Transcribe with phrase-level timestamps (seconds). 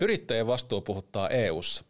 [0.00, 1.84] Yrittäjien vastuu puhuttaa EU:ssa.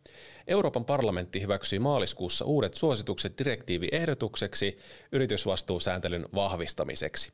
[0.46, 4.78] Euroopan parlamentti hyväksyi maaliskuussa uudet suositukset direktiiviehdotukseksi
[5.12, 7.32] yritysvastuusääntelyn vahvistamiseksi.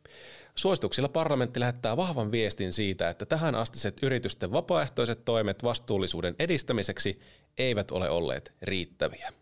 [0.54, 7.18] Suosituksilla parlamentti lähettää vahvan viestin siitä, että tähän astiset yritysten vapaaehtoiset toimet vastuullisuuden edistämiseksi
[7.58, 9.32] eivät ole olleet riittäviä.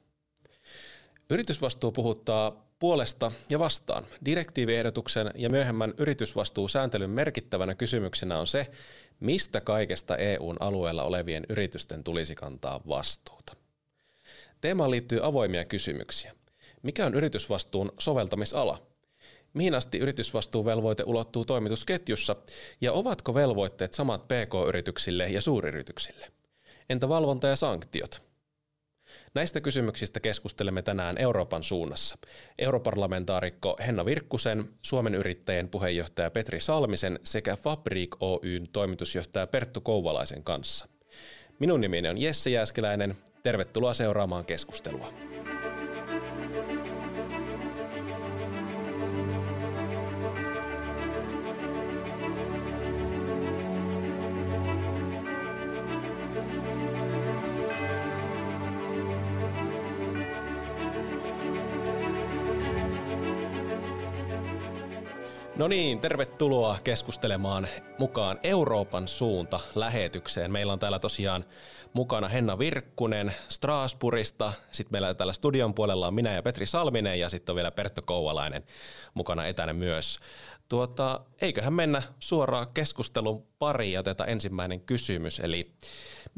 [1.31, 4.05] Yritysvastuu puhuttaa puolesta ja vastaan.
[4.25, 8.67] Direktiiviehdotuksen ja myöhemmän yritysvastuusääntelyn merkittävänä kysymyksenä on se,
[9.21, 13.57] mistä kaikesta EUn alueella olevien yritysten tulisi kantaa vastuuta.
[14.61, 16.35] Teemaan liittyy avoimia kysymyksiä.
[16.83, 18.87] Mikä on yritysvastuun soveltamisala?
[19.55, 22.37] Mihin asti yritysvastuuvelvoite ulottuu toimitusketjussa
[22.81, 26.27] ja ovatko velvoitteet samat PK-yrityksille ja suuryrityksille?
[26.91, 28.30] Entä valvonta ja sanktiot?
[29.35, 32.19] Näistä kysymyksistä keskustelemme tänään Euroopan suunnassa.
[32.59, 40.89] Europarlamentaarikko Henna Virkkusen, Suomen yrittäjien puheenjohtaja Petri Salmisen sekä Fabrik Oyn toimitusjohtaja Perttu Kouvalaisen kanssa.
[41.59, 43.15] Minun nimeni on Jesse Jääskeläinen.
[43.43, 45.30] Tervetuloa seuraamaan keskustelua.
[65.61, 67.69] No niin, tervetuloa keskustelemaan
[67.99, 70.53] mukaan Euroopan suunta lähetykseen.
[70.53, 71.45] Meillä on täällä tosiaan
[71.93, 77.29] mukana Henna Virkkunen Strasbourgista, sitten meillä täällä studion puolella on minä ja Petri Salminen ja
[77.29, 78.63] sitten on vielä Pertto Kouvalainen
[79.15, 80.19] mukana etänä myös.
[80.69, 85.73] Tuota, eiköhän mennä suoraan keskustelun pariin ja otetaan ensimmäinen kysymys, eli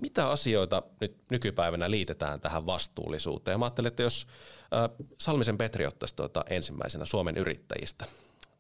[0.03, 3.59] mitä asioita nyt nykypäivänä liitetään tähän vastuullisuuteen?
[3.59, 4.27] Mä ajattelin, että jos
[4.75, 8.05] äh, Salmisen Petri ottaisi tuota ensimmäisenä Suomen yrittäjistä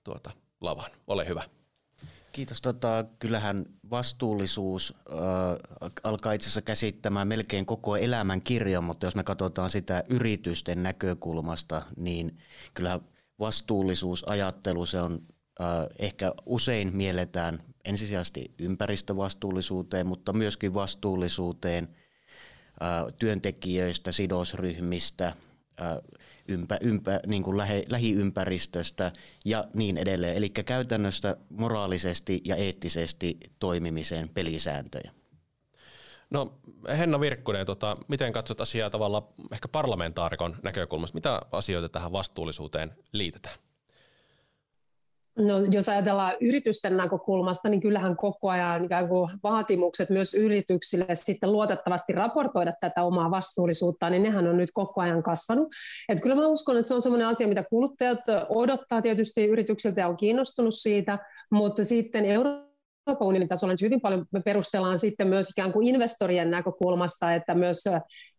[0.04, 0.30] tuota
[0.62, 0.90] lavan.
[1.06, 1.42] Ole hyvä.
[2.32, 2.60] Kiitos.
[2.60, 9.24] Tota, kyllähän vastuullisuus äh, alkaa itse asiassa käsittämään melkein koko elämän kirja, mutta jos me
[9.24, 12.38] katsotaan sitä yritysten näkökulmasta, niin
[12.74, 13.00] kyllä
[13.38, 15.22] vastuullisuusajattelu se on
[15.60, 15.66] äh,
[15.98, 21.88] ehkä usein mielletään ensisijaisesti ympäristövastuullisuuteen, mutta myöskin vastuullisuuteen
[22.82, 25.32] äh, työntekijöistä, sidosryhmistä–
[26.48, 29.12] ympä, ympä, niin kuin lähe, lähiympäristöstä
[29.44, 30.36] ja niin edelleen.
[30.36, 35.12] Eli käytännössä moraalisesti ja eettisesti toimimiseen pelisääntöjä.
[36.30, 36.58] No
[36.98, 41.16] Henna Virkkunen, tota, miten katsot asiaa tavalla ehkä parlamentaarikon näkökulmasta?
[41.16, 43.56] Mitä asioita tähän vastuullisuuteen liitetään?
[45.38, 51.52] No, jos ajatellaan yritysten näkökulmasta, niin kyllähän koko ajan ikään kuin vaatimukset myös yrityksille sitten
[51.52, 55.68] luotettavasti raportoida tätä omaa vastuullisuutta, niin nehän on nyt koko ajan kasvanut.
[56.08, 60.08] Et kyllä mä uskon, että se on sellainen asia, mitä kuluttajat odottaa tietysti yrityksiltä ja
[60.08, 61.18] on kiinnostunut siitä,
[61.50, 62.72] mutta sitten Euroopan
[63.20, 67.84] unionin tasolla hyvin paljon me perustellaan sitten myös ikään kuin investorien näkökulmasta, että myös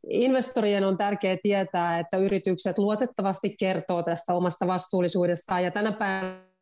[0.10, 6.53] investorien on tärkeää tietää, että yritykset luotettavasti kertoo tästä omasta vastuullisuudestaan ja tänä päivänä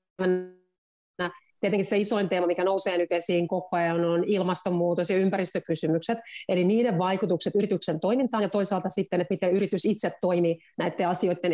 [1.59, 6.17] Tietenkin se isoin teema, mikä nousee nyt esiin koko ajan, on ilmastonmuutos ja ympäristökysymykset,
[6.49, 11.51] eli niiden vaikutukset yrityksen toimintaan ja toisaalta sitten, että miten yritys itse toimii näiden asioiden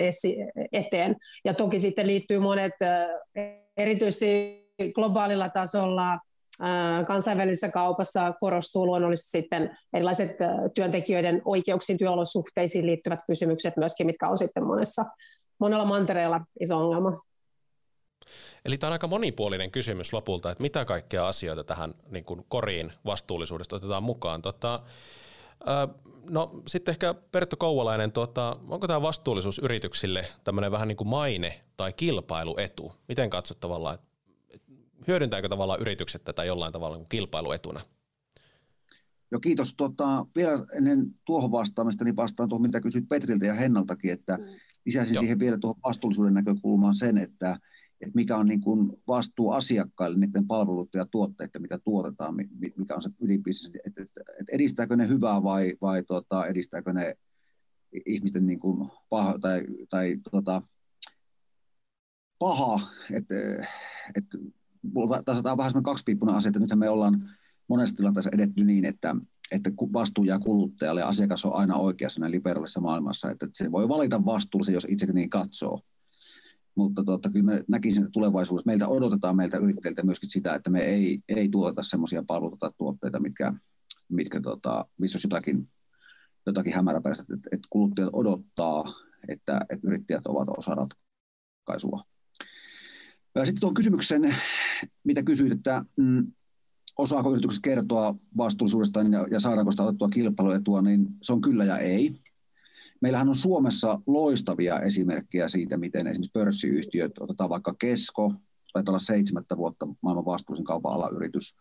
[0.72, 1.16] eteen.
[1.46, 2.74] Ja toki sitten liittyy monet
[3.78, 4.64] erityisesti
[4.96, 6.20] globaalilla tasolla
[7.08, 10.38] kansainvälisessä kaupassa korostuu luonnollisesti sitten erilaiset
[10.76, 15.06] työntekijöiden oikeuksiin, työolosuhteisiin liittyvät kysymykset myöskin, mitkä on sitten monessa,
[15.60, 17.27] monella mantereella iso ongelma.
[18.66, 22.94] Eli tämä on aika monipuolinen kysymys lopulta, että mitä kaikkea asioita tähän niin kuin koriin
[23.06, 24.42] vastuullisuudesta otetaan mukaan.
[24.42, 24.84] Tota,
[26.30, 31.62] no sitten ehkä Perttu Kouvalainen, tota, onko tämä vastuullisuus yrityksille tämmöinen vähän niin kuin maine
[31.78, 32.94] tai kilpailuetu?
[33.08, 33.98] Miten katsot tavallaan,
[35.08, 37.80] hyödyntääkö tavallaan yritykset tätä jollain tavalla kilpailuetuna?
[39.32, 39.74] Joo, kiitos.
[39.78, 44.44] Tota, vielä ennen tuohon vastaamista, niin vastaan tuohon, mitä kysyit Petriltä ja Hennaltakin, että mm.
[44.86, 45.22] lisäsin Joo.
[45.22, 47.58] siihen vielä tuohon vastuullisuuden näkökulmaan sen, että
[48.02, 52.36] että mikä on niin kuin vastuu asiakkaille niiden palveluiden ja tuotteiden, mitä tuotetaan,
[52.78, 57.18] mikä on se ydinbisnes, että, että, että edistääkö ne hyvää vai, vai tota, edistääkö ne
[58.06, 60.62] ihmisten niin kuin paha, tai, tai tota,
[62.40, 62.80] paha,
[63.14, 63.36] että,
[64.16, 64.38] että
[65.26, 67.30] tässä on vähän semmoinen kaksipiippunen asia, että nythän me ollaan
[67.68, 69.16] monessa tilanteessa edetty niin, että,
[69.52, 73.90] että vastuu jää kuluttajalle ja asiakas on aina oikeassa näin liberaalissa maailmassa, että se voi
[73.90, 75.82] valita vastuullisen, jos itse niin katsoo
[76.78, 80.82] mutta tuota, kyllä me näkisin, että tulevaisuudessa meiltä odotetaan meiltä yrittäjiltä myöskin sitä, että me
[80.82, 83.54] ei, ei tuoteta semmoisia palveluita tai tuotteita, mitkä,
[84.10, 85.70] mitkä tota, missä olisi jotakin,
[86.46, 88.84] jotakin hämäräpäistä, että, että kuluttajat odottaa,
[89.28, 92.04] että, että yrittäjät ovat osa ratkaisua.
[93.44, 94.36] Sitten tuon kysymyksen,
[95.04, 96.32] mitä kysyit, että mm,
[96.98, 101.78] osaako yritykset kertoa vastuullisuudestaan ja, ja saadaanko sitä otettua kilpailuetua, niin se on kyllä ja
[101.78, 102.22] ei.
[103.02, 108.34] Meillähän on Suomessa loistavia esimerkkejä siitä, miten esimerkiksi pörssiyhtiöt, otetaan vaikka Kesko,
[108.74, 111.56] taitaa olla seitsemättä vuotta maailman vastuullisen kaupan alayritys.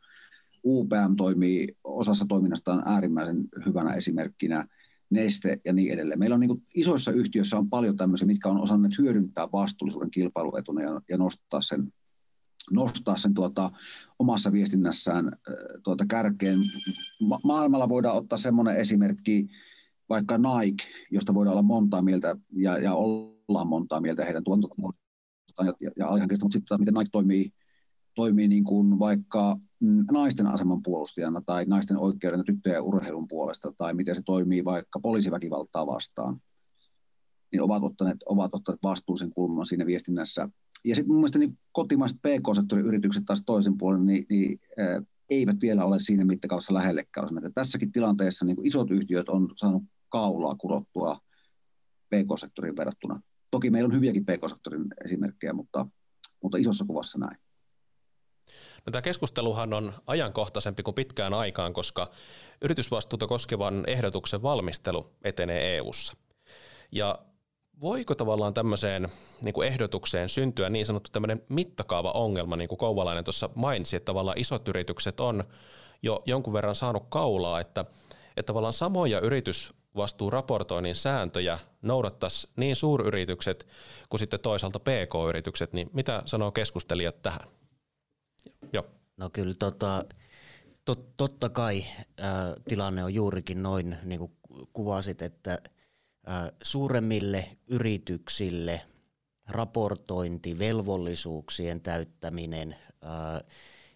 [0.65, 4.67] UPM toimii osassa toiminnastaan äärimmäisen hyvänä esimerkkinä,
[5.11, 6.19] Neste ja niin edelleen.
[6.19, 11.01] Meillä on niin isoissa yhtiöissä on paljon tämmöisiä, mitkä on osanneet hyödyntää vastuullisuuden kilpailuetuna ja,
[11.09, 11.93] ja nostaa sen,
[12.71, 13.71] nostaa sen tuota,
[14.19, 15.33] omassa viestinnässään
[15.85, 16.59] tuota, kärkeen.
[17.29, 19.49] Ma- maailmalla voidaan ottaa semmoinen esimerkki,
[20.09, 25.73] vaikka Nike, josta voidaan olla montaa mieltä ja, ja ollaan montaa mieltä heidän tuotantomuodostaan ja,
[25.81, 27.51] ja, ja alihankkeesta, mutta sitten miten Nike toimii,
[28.15, 33.73] toimii niin kuin vaikka mm, naisten aseman puolustajana tai naisten oikeuden ja tyttöjen urheilun puolesta
[33.79, 36.41] tai miten se toimii vaikka poliisiväkivaltaa vastaan,
[37.53, 40.49] niin ovat ottaneet, ovat ottaneet vastuullisen kulman siinä viestinnässä.
[40.85, 44.61] Ja sitten mun mielestä niin kotimaiset PK-sektorin yritykset taas toisen puolen, niin, niin
[45.31, 47.29] eivät vielä ole siinä mittakaavassa lähellekään.
[47.55, 51.19] Tässäkin tilanteessa niin isot yhtiöt on saanut kaulaa kurottua
[52.09, 53.21] PK-sektoriin verrattuna.
[53.51, 55.87] Toki meillä on hyviäkin PK-sektorin esimerkkejä, mutta,
[56.43, 57.39] mutta isossa kuvassa näin.
[58.87, 62.11] No, tämä keskusteluhan on ajankohtaisempi kuin pitkään aikaan, koska
[62.63, 66.17] yritysvastuuta koskevan ehdotuksen valmistelu etenee EU:ssa.
[66.93, 67.19] Ja
[67.81, 69.09] voiko tavallaan tämmöiseen
[69.43, 74.39] niin kuin ehdotukseen syntyä niin sanottu tämmöinen mittakaava-ongelma, niin kuin Kouvalainen tuossa mainitsi, että tavallaan
[74.39, 75.45] isot yritykset on
[76.03, 77.85] jo jonkun verran saanut kaulaa, että,
[78.37, 83.67] että tavallaan samoja yritys vastuuraportoinnin sääntöjä noudattaisi niin suuryritykset
[84.09, 87.49] kuin sitten toisaalta PK-yritykset, niin mitä sanoo keskustelijat tähän?
[88.73, 88.87] Joo.
[89.17, 90.05] No kyllä tota,
[90.85, 91.85] tot, totta kai
[92.19, 94.33] ää, tilanne on juurikin noin, niin kuin
[94.73, 95.59] kuvasit, että
[96.27, 98.81] ää, suuremmille yrityksille
[99.49, 103.45] raportointi, velvollisuuksien täyttäminen ää,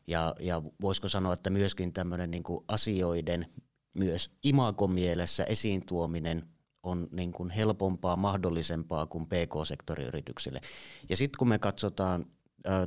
[0.06, 3.46] ja, ja voisiko sanoa, että myöskin tämmöinen niin asioiden
[3.94, 6.42] myös imagomielessä esiin tuominen
[6.82, 10.60] on niin kuin helpompaa, mahdollisempaa kuin PK-sektoriyrityksille.
[11.08, 12.26] Ja sitten kun me katsotaan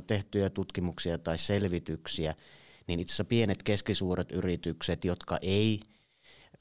[0.06, 2.34] tehtyjä tutkimuksia tai selvityksiä,
[2.86, 5.80] niin itse asiassa pienet keskisuuret yritykset, jotka ei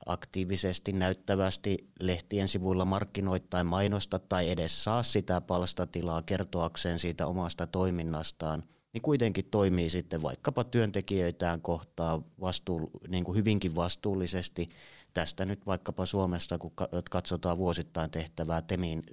[0.06, 7.68] aktiivisesti näyttävästi lehtien sivuilla markkinoi tai mainosta tai edes saa sitä palstatilaa kertoakseen siitä omasta
[7.68, 8.64] toiminnastaan–
[8.94, 14.70] niin kuitenkin toimii sitten vaikkapa työntekijöitään kohtaa vastuu, niin kuin hyvinkin vastuullisesti.
[15.14, 16.72] Tästä nyt vaikkapa Suomesta, kun
[17.12, 19.04] katsotaan vuosittain tehtävää TEMin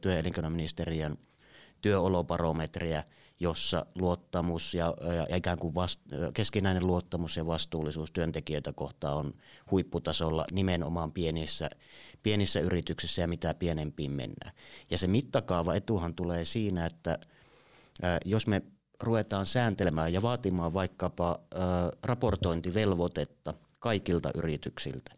[0.00, 1.10] työ- ja
[1.82, 3.04] työolobarometriä,
[3.40, 4.94] jossa luottamus ja,
[5.28, 6.00] ja ikään kuin vast,
[6.34, 9.32] keskinäinen luottamus ja vastuullisuus työntekijöitä kohtaan on
[9.70, 11.70] huipputasolla nimenomaan pienissä,
[12.22, 14.52] pienissä yrityksissä ja mitä pienempiin mennään.
[14.90, 17.18] Ja se mittakaava etuhan tulee siinä, että
[18.24, 18.62] jos me
[19.02, 21.40] ruvetaan sääntelemään ja vaatimaan vaikkapa
[22.02, 25.12] raportointivelvoitetta kaikilta yrityksiltä,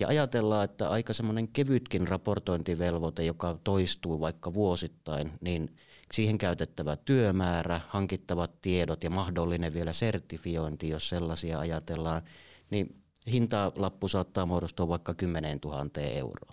[0.00, 5.76] ja ajatellaan, että aika semmoinen kevytkin raportointivelvoite, joka toistuu vaikka vuosittain, niin
[6.12, 12.22] siihen käytettävä työmäärä, hankittavat tiedot ja mahdollinen vielä sertifiointi, jos sellaisia ajatellaan,
[12.70, 16.52] niin hintalappu saattaa muodostua vaikka 10 000 euroa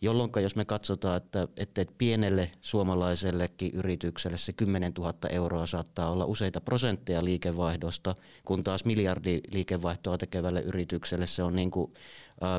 [0.00, 6.24] jolloin jos me katsotaan, että, että pienelle suomalaisellekin yritykselle se 10 000 euroa saattaa olla
[6.24, 8.14] useita prosentteja liikevaihdosta,
[8.44, 11.92] kun taas miljardi liikevaihtoa tekevälle yritykselle se on niin kuin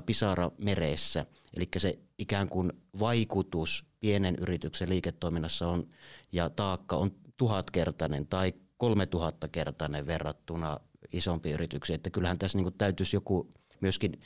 [0.06, 1.25] pisara meressä.
[1.58, 5.88] Eli se ikään kuin vaikutus pienen yrityksen liiketoiminnassa on
[6.32, 10.79] ja taakka on tuhatkertainen tai kolme tuhattakertainen verrattuna
[11.13, 11.96] isompiin yrityksiin.
[11.96, 13.50] Että kyllähän tässä niin kuin täytyisi joku
[13.82, 14.20] myöskin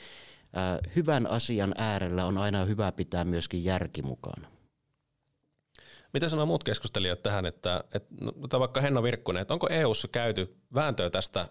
[0.96, 4.48] hyvän asian äärellä on aina hyvä pitää myöskin järki mukana.
[6.12, 10.56] Mitä sanoo muut keskustelijat tähän, että, että no, vaikka Henna Virkkunen, että onko EU:ssa käyty
[10.74, 11.48] vääntöä tästä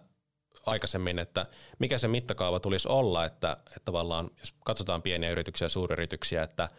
[0.66, 1.46] aikaisemmin, että
[1.80, 6.70] mikä se mittakaava tulisi olla, että, että tavallaan jos katsotaan pieniä yrityksiä ja suuryrityksiä, että,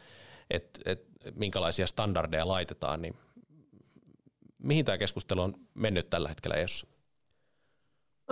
[0.50, 3.16] että, että minkälaisia standardeja laitetaan, niin
[4.58, 6.86] mihin tämä keskustelu on mennyt tällä hetkellä EU:ssa?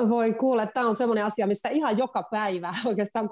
[0.08, 3.28] Voi kuulla, että tämä on sellainen asia, mistä ihan joka päivä oikeastaan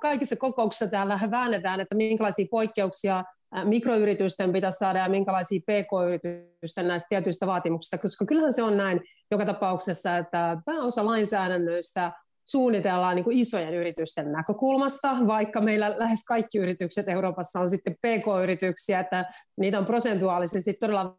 [0.00, 3.24] kaikissa kokouksissa täällä väännetään, että minkälaisia poikkeuksia
[3.64, 9.00] mikroyritysten pitäisi saada ja minkälaisia pk-yritysten näistä tietyistä vaatimuksista, koska kyllähän se on näin
[9.30, 12.12] joka tapauksessa, että pääosa lainsäädännöistä
[12.48, 19.00] suunnitellaan niin kuin isojen yritysten näkökulmasta, vaikka meillä lähes kaikki yritykset Euroopassa on sitten pk-yrityksiä,
[19.00, 19.24] että
[19.60, 21.18] niitä on prosentuaalisesti todella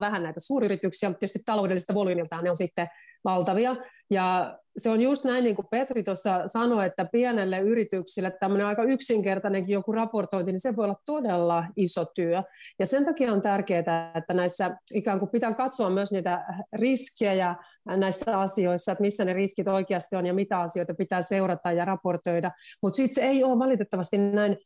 [0.00, 2.88] vähän näitä suuryrityksiä, mutta tietysti taloudellisesta volyymiltaan ne on sitten
[3.24, 3.76] valtavia.
[4.10, 8.82] Ja se on just näin, niin kuin Petri tuossa sanoi, että pienelle yrityksille tämmöinen aika
[8.82, 12.42] yksinkertainenkin joku raportointi, niin se voi olla todella iso työ.
[12.78, 17.54] Ja sen takia on tärkeää, että näissä ikään kuin pitää katsoa myös niitä riskejä
[17.86, 22.50] näissä asioissa, että missä ne riskit oikeasti on ja mitä asioita pitää seurata ja raportoida.
[22.82, 24.56] Mutta sitten se ei ole valitettavasti näin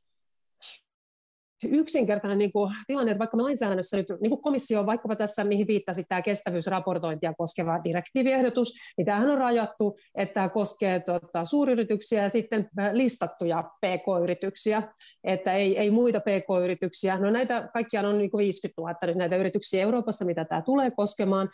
[1.71, 5.45] yksinkertainen niin kuin, tilanne, että vaikka me lainsäädännössä nyt, niin kuin komissio on vaikkapa tässä,
[5.45, 12.23] mihin viittasi tämä kestävyysraportointia koskeva direktiiviehdotus, niin tämähän on rajattu, että tämä koskee tota, suuryrityksiä
[12.23, 14.83] ja sitten listattuja PK-yrityksiä,
[15.25, 17.19] että ei, ei muita PK-yrityksiä.
[17.19, 20.91] No näitä kaikkiaan on niin kuin 50 000 nyt näitä yrityksiä Euroopassa, mitä tämä tulee
[20.91, 21.49] koskemaan,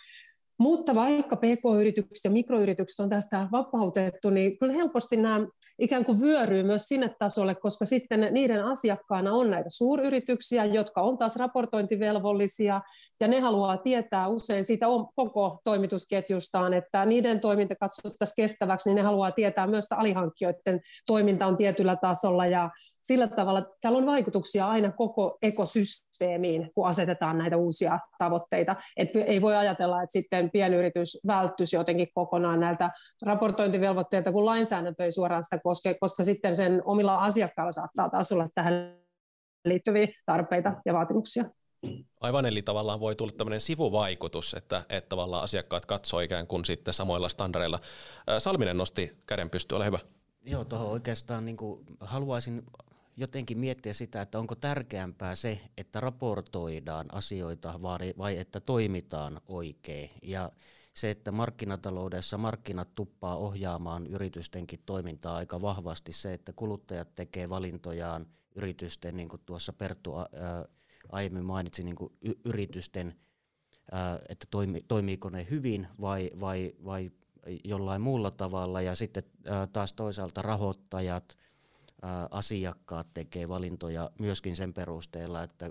[0.60, 5.46] mutta vaikka PK-yritykset ja mikroyritykset on tästä vapautettu, niin kyllä helposti nämä
[5.78, 11.18] ikään kuin vyöryy myös sinne tasolle, koska sitten niiden asiakkaana on näitä suuryrityksiä, jotka on
[11.18, 12.80] taas raportointivelvollisia,
[13.20, 14.86] ja ne haluaa tietää usein siitä
[15.16, 21.46] koko toimitusketjustaan, että niiden toiminta katsottaisiin kestäväksi, niin ne haluaa tietää myös, että alihankkijoiden toiminta
[21.46, 22.70] on tietyllä tasolla, ja
[23.02, 28.76] sillä tavalla tällä on vaikutuksia aina koko ekosysteemiin, kun asetetaan näitä uusia tavoitteita.
[28.96, 32.90] Et ei voi ajatella, että sitten pienyritys välttyisi jotenkin kokonaan näiltä
[33.22, 38.48] raportointivelvoitteilta, kun lainsäädäntö ei suoraan sitä koske, koska sitten sen omilla asiakkailla saattaa taas olla
[38.54, 39.00] tähän
[39.64, 41.44] liittyviä tarpeita ja vaatimuksia.
[42.20, 46.94] Aivan, eli tavallaan voi tulla tämmöinen sivuvaikutus, että, että tavallaan asiakkaat katsoo ikään kuin sitten
[46.94, 47.78] samoilla standardeilla.
[48.38, 49.98] Salminen nosti käden pystyyn, ole hyvä.
[50.44, 52.62] Joo, tuohon oikeastaan niin kuin haluaisin
[53.16, 57.82] jotenkin miettiä sitä, että onko tärkeämpää se, että raportoidaan asioita
[58.18, 60.10] vai, että toimitaan oikein.
[60.22, 60.52] Ja
[60.94, 68.26] se, että markkinataloudessa markkinat tuppaa ohjaamaan yritystenkin toimintaa aika vahvasti, se, että kuluttajat tekee valintojaan
[68.54, 70.12] yritysten, niin kuin tuossa Perttu
[71.12, 72.12] aiemmin mainitsi, niin kuin
[72.44, 73.14] yritysten,
[74.28, 77.10] että toimi, toimiiko ne hyvin vai, vai, vai
[77.64, 79.22] jollain muulla tavalla, ja sitten
[79.72, 81.36] taas toisaalta rahoittajat,
[82.30, 85.70] asiakkaat tekee valintoja myöskin sen perusteella, että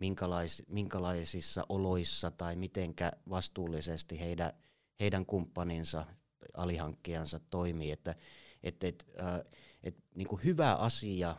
[0.00, 4.52] minkälais, minkälaisissa oloissa tai mitenkä vastuullisesti heidän,
[5.00, 6.06] heidän kumppaninsa,
[6.54, 7.90] alihankkijansa toimii.
[7.90, 8.14] Että,
[8.62, 9.40] et, et, äh,
[9.82, 11.36] et, niin kuin hyvä asia äh,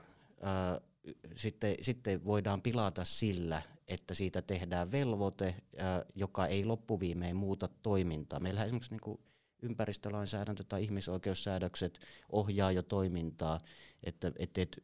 [1.36, 8.40] sitten, sitten voidaan pilata sillä, että siitä tehdään velvoite, äh, joka ei loppuviimein muuta toimintaa.
[8.40, 9.20] Meillä esimerkiksi niin kuin
[9.62, 12.00] ympäristölainsäädäntö tai ihmisoikeussäädökset
[12.32, 13.60] ohjaa jo toimintaa,
[14.04, 14.84] että et, et,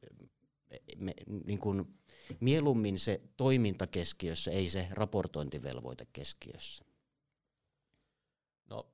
[0.98, 1.13] me,
[1.46, 1.94] niin kun,
[2.39, 6.86] mieluummin se toiminta keskiössä, ei se raportointivelvoite keskiössä.
[8.70, 8.88] No,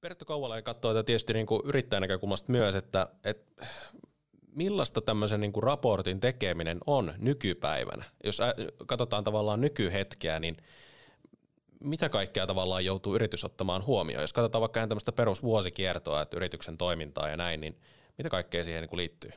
[0.00, 3.66] Perttu Kauvalainen katsoo tätä tietysti niin kuin yrittäjän näkökulmasta myös, että, että
[4.56, 8.04] millaista tämmöisen niin kuin raportin tekeminen on nykypäivänä.
[8.24, 8.38] Jos
[8.86, 10.56] katsotaan tavallaan nykyhetkeä, niin
[11.86, 14.22] mitä kaikkea tavallaan joutuu yritys ottamaan huomioon?
[14.22, 17.76] Jos katsotaan vaikka ihan tämmöistä perusvuosikiertoa, että yrityksen toimintaa ja näin, niin
[18.18, 19.30] mitä kaikkea siihen niin kuin liittyy?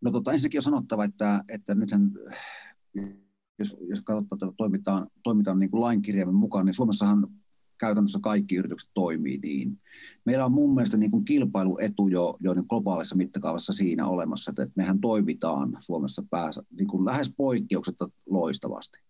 [0.00, 2.10] No tota, ensinnäkin on sanottava, että, että nythän
[3.58, 7.28] jos, jos katsotaan, että toimitaan, toimitaan niin kuin lainkirjaimen mukaan, niin Suomessahan
[7.78, 9.80] käytännössä kaikki yritykset toimii niin.
[10.24, 14.66] Meillä on mun mielestä niin kuin kilpailuetu jo, jo niin globaalissa mittakaavassa siinä olemassa, että
[14.74, 19.05] mehän toimitaan Suomessa päässä, niin kuin lähes poikkeuksetta loistavasti.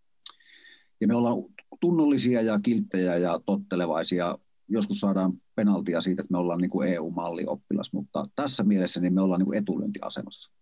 [1.00, 1.36] Ja me ollaan
[1.80, 4.38] tunnollisia ja kilttejä ja tottelevaisia.
[4.68, 9.20] Joskus saadaan penaltia siitä, että me ollaan niin kuin EU-mallioppilas, mutta tässä mielessä niin me
[9.20, 10.52] ollaan niin kuin etulyöntiasemassa.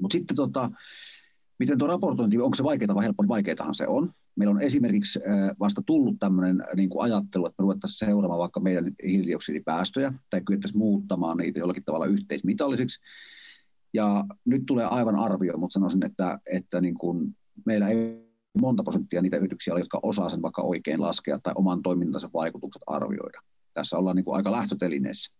[0.00, 0.70] Mutta sitten tota,
[1.58, 4.12] miten tuo raportointi, onko se vaikeaa vai helppoa, vaikeatahan se on.
[4.36, 5.20] Meillä on esimerkiksi
[5.60, 10.78] vasta tullut tämmöinen niin kuin ajattelu, että me ruvettaisiin seuraamaan vaikka meidän hiilidioksidipäästöjä tai kyettäisiin
[10.78, 13.00] muuttamaan niitä jollakin tavalla yhteismitallisiksi.
[13.94, 17.36] Ja nyt tulee aivan arvio, mutta sanoisin, että, että niin kuin
[17.66, 18.27] meillä ei
[18.60, 23.40] monta prosenttia niitä yrityksiä, jotka osaa sen vaikka oikein laskea tai oman toimintansa vaikutukset arvioida.
[23.74, 25.34] Tässä ollaan niin kuin aika lähtötelineessä.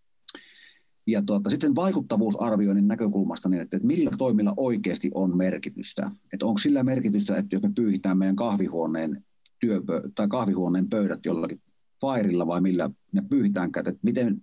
[1.07, 6.11] Ja tuota, sitten sen vaikuttavuusarvioinnin näkökulmasta, niin että, että millä toimilla oikeasti on merkitystä.
[6.33, 9.25] Että onko sillä merkitystä, että jos me pyyhitään meidän kahvihuoneen,
[9.61, 11.61] työpö- tai kahvihuoneen pöydät jollakin
[12.01, 14.43] Fairilla vai millä ne pyyhitäänkään, että miten,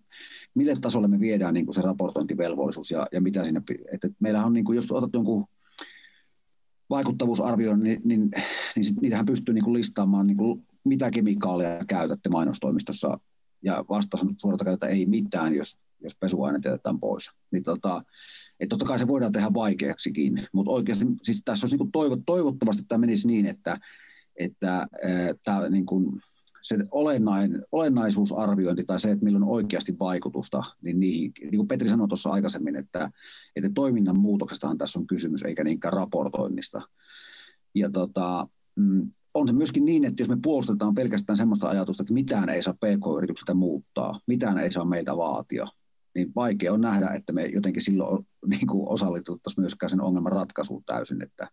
[0.56, 4.54] mille tasolle me viedään niin kuin se raportointivelvollisuus ja, ja mitä sinne, että meillä on,
[4.54, 5.46] niin kuin, jos otat jonkun
[6.90, 8.32] vaikuttavuusarvioon, niin, niin,
[8.76, 13.20] niin niitähän pystyy niin kuin listaamaan, niin kuin, mitä kemikaaleja käytätte mainostoimistossa,
[13.62, 17.32] ja vastaus on suorata että ei mitään, jos, jos pesuaineet jätetään pois.
[17.52, 18.04] Niin tota,
[18.60, 22.84] että totta kai se voidaan tehdä vaikeaksikin, mutta oikeasti siis tässä olisi niin kuin toivottavasti
[22.88, 23.78] tämä menisi niin, että,
[24.36, 24.88] että
[25.44, 26.22] tämä niin kuin,
[26.66, 31.90] se olennain, olennaisuusarviointi tai se, että milloin on oikeasti vaikutusta, niin niihin, niin kuin Petri
[31.90, 33.10] sanoi tuossa aikaisemmin, että,
[33.56, 36.82] että toiminnan muutoksestahan tässä on kysymys, eikä niinkään raportoinnista.
[37.76, 42.14] Ja tota, mm, on se myöskin niin, että jos me puolustetaan pelkästään sellaista ajatusta, että
[42.14, 45.66] mitään ei saa PK-yritykseltä muuttaa, mitään ei saa meiltä vaatia,
[46.16, 50.84] niin vaikea on nähdä, että me jotenkin silloin niin kuin osallistuttaisiin myöskään sen ongelman ratkaisuun
[50.86, 51.22] täysin.
[51.22, 51.48] Että,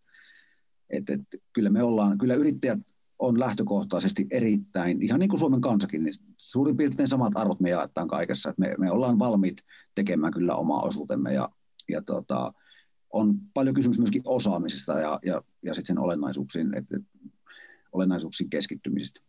[0.90, 2.78] että, että kyllä me ollaan, kyllä yrittäjät
[3.22, 8.08] on lähtökohtaisesti erittäin, ihan niin kuin Suomen kansakin, niin suurin piirtein samat arvot me jaetaan
[8.08, 8.54] kaikessa.
[8.56, 9.56] Me, me ollaan valmiit
[9.94, 11.48] tekemään kyllä omaa osuutemme ja,
[11.88, 12.52] ja tota,
[13.10, 16.96] on paljon kysymys myöskin osaamisesta ja, ja, ja sitten sen olennaisuuksiin, että,
[17.92, 19.20] olennaisuuksiin keskittymisestä.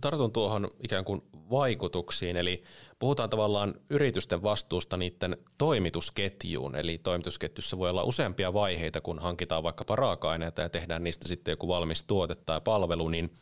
[0.00, 2.62] Tartun tuohon ikään kuin vaikutuksiin, eli
[2.98, 9.96] puhutaan tavallaan yritysten vastuusta niiden toimitusketjuun, eli toimitusketjussa voi olla useampia vaiheita, kun hankitaan vaikkapa
[9.96, 13.32] raaka-aineita ja tehdään niistä sitten joku valmis tuote tai palvelu, niin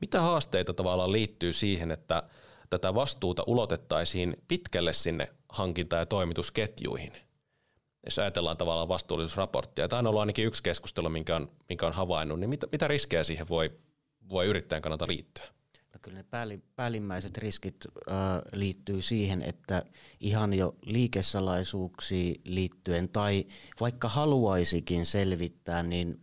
[0.00, 2.22] mitä haasteita tavallaan liittyy siihen, että
[2.70, 7.12] tätä vastuuta ulotettaisiin pitkälle sinne hankinta- ja toimitusketjuihin?
[8.06, 12.40] Jos ajatellaan tavallaan vastuullisuusraporttia, tämä on ollut ainakin yksi keskustelu, minkä on, minkä on havainnut,
[12.40, 13.70] niin mitä, mitä riskejä siihen voi,
[14.28, 15.57] voi yrittäjän kannalta liittyä?
[16.02, 16.24] Kyllä ne
[16.76, 17.76] päällimmäiset riskit
[18.52, 19.82] liittyy siihen, että
[20.20, 23.46] ihan jo liikesalaisuuksiin liittyen tai
[23.80, 26.20] vaikka haluaisikin selvittää, niin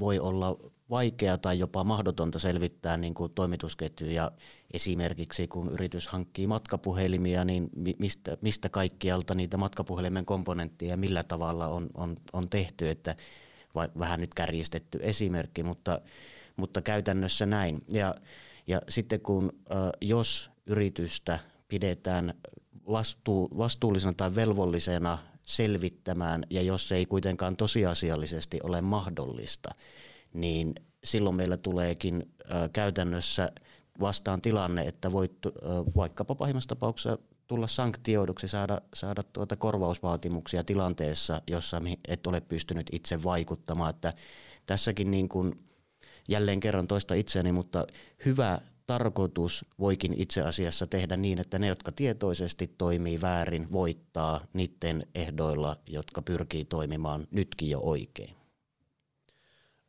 [0.00, 0.56] voi olla
[0.90, 4.30] vaikea tai jopa mahdotonta selvittää niin kuin toimitusketjuja.
[4.72, 11.90] Esimerkiksi kun yritys hankkii matkapuhelimia, niin mistä, mistä kaikkialta niitä matkapuhelimen komponentteja millä tavalla on,
[11.94, 13.16] on, on tehty, että
[13.98, 16.00] vähän nyt kärjistetty esimerkki, mutta,
[16.56, 17.80] mutta käytännössä näin.
[17.92, 18.14] Ja
[18.66, 19.52] ja sitten kun
[20.00, 22.34] jos yritystä pidetään
[22.88, 29.68] vastuu, vastuullisena tai velvollisena selvittämään, ja jos se ei kuitenkaan tosiasiallisesti ole mahdollista,
[30.34, 32.32] niin silloin meillä tuleekin
[32.72, 33.52] käytännössä
[34.00, 35.32] vastaan tilanne, että voit
[35.96, 43.22] vaikkapa pahimmassa tapauksessa tulla sanktioiduksi, saada, saada tuota korvausvaatimuksia tilanteessa, jossa et ole pystynyt itse
[43.22, 43.90] vaikuttamaan.
[43.90, 44.12] Että
[44.66, 45.65] tässäkin niin kuin
[46.28, 47.86] jälleen kerran toista itseäni, mutta
[48.24, 55.06] hyvä tarkoitus voikin itse asiassa tehdä niin, että ne, jotka tietoisesti toimii väärin, voittaa niiden
[55.14, 58.36] ehdoilla, jotka pyrkii toimimaan nytkin jo oikein.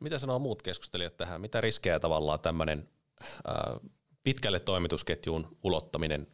[0.00, 1.40] Mitä sanoo muut keskustelijat tähän?
[1.40, 2.88] Mitä riskejä tavallaan tämmöinen
[4.22, 6.26] pitkälle toimitusketjuun ulottaminen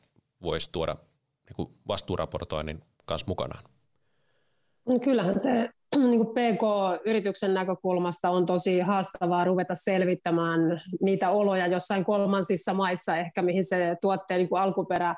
[0.43, 0.97] voisi tuoda
[1.59, 3.65] niin vastuuraportoinnin kanssa mukanaan?
[4.87, 5.71] No kyllähän se
[6.11, 13.64] niin PK-yrityksen näkökulmasta on tosi haastavaa ruveta selvittämään niitä oloja jossain kolmansissa maissa, ehkä mihin
[13.64, 15.09] se tuotteen niin alkuperä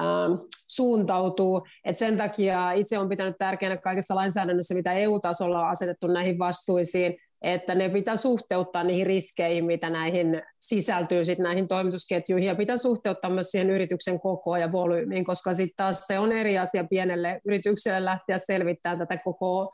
[0.00, 0.32] ähm,
[0.68, 1.66] suuntautuu.
[1.84, 7.16] Et sen takia itse olen pitänyt tärkeänä kaikessa lainsäädännössä, mitä EU-tasolla on asetettu näihin vastuisiin,
[7.42, 13.30] että ne pitää suhteuttaa niihin riskeihin, mitä näihin sisältyy sit näihin toimitusketjuihin, ja pitää suhteuttaa
[13.30, 18.04] myös siihen yrityksen kokoon ja volyymiin, koska sitten taas se on eri asia pienelle yritykselle
[18.04, 19.72] lähteä selvittämään tätä koko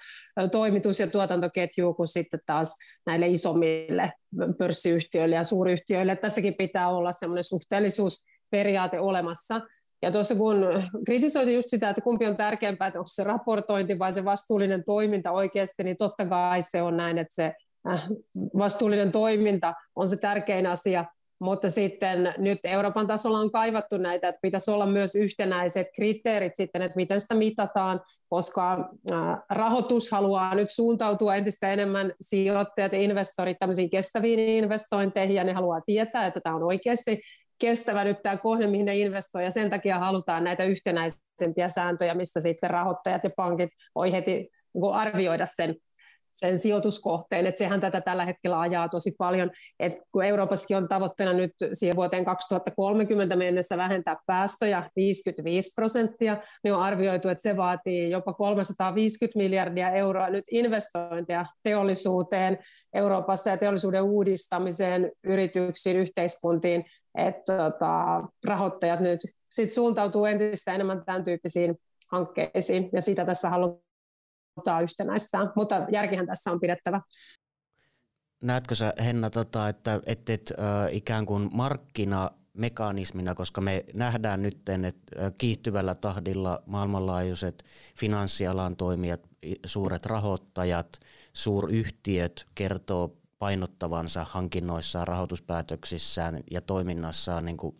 [0.52, 4.12] toimitus- ja tuotantoketjua kuin sitten taas näille isommille
[4.58, 6.16] pörssiyhtiöille ja suuryhtiöille.
[6.16, 9.60] Tässäkin pitää olla semmoinen suhteellisuusperiaate olemassa,
[10.04, 10.66] ja tuossa kun
[11.06, 15.30] kritisoitiin just sitä, että kumpi on tärkeämpää, että onko se raportointi vai se vastuullinen toiminta
[15.30, 17.52] oikeasti, niin totta kai se on näin, että se
[17.88, 18.08] äh,
[18.58, 21.04] vastuullinen toiminta on se tärkein asia,
[21.40, 26.82] mutta sitten nyt Euroopan tasolla on kaivattu näitä, että pitäisi olla myös yhtenäiset kriteerit sitten,
[26.82, 29.18] että miten sitä mitataan, koska äh,
[29.50, 35.80] rahoitus haluaa nyt suuntautua entistä enemmän sijoittajat ja investorit tämmöisiin kestäviin investointeihin, ja ne haluaa
[35.86, 37.20] tietää, että tämä on oikeasti
[37.58, 42.40] kestävä nyt tämä kohde, mihin ne investoi, ja sen takia halutaan näitä yhtenäisempiä sääntöjä, mistä
[42.40, 45.74] sitten rahoittajat ja pankit voi heti niin arvioida sen,
[46.36, 51.32] sen sijoituskohteen, että sehän tätä tällä hetkellä ajaa tosi paljon, että kun Euroopassakin on tavoitteena
[51.32, 58.10] nyt siihen vuoteen 2030 mennessä vähentää päästöjä 55 prosenttia, niin on arvioitu, että se vaatii
[58.10, 62.58] jopa 350 miljardia euroa nyt investointeja teollisuuteen
[62.94, 66.84] Euroopassa ja teollisuuden uudistamiseen, yrityksiin, yhteiskuntiin,
[67.14, 71.76] että tota, rahoittajat nyt sit suuntautuu entistä enemmän tämän tyyppisiin
[72.08, 77.00] hankkeisiin, ja sitä tässä halutaan yhtenäistää, mutta järkihän tässä on pidettävä.
[78.42, 84.42] Näetkö sä, Henna, tota, että et, et, äh, ikään kuin markkina mekanismina, koska me nähdään
[84.42, 87.64] nyt, että kiihtyvällä tahdilla maailmanlaajuiset
[87.98, 89.20] finanssialan toimijat,
[89.66, 91.00] suuret rahoittajat,
[91.32, 97.76] suuryhtiöt kertoo painottavansa hankinnoissaan, rahoituspäätöksissään ja toiminnassaan niin kuin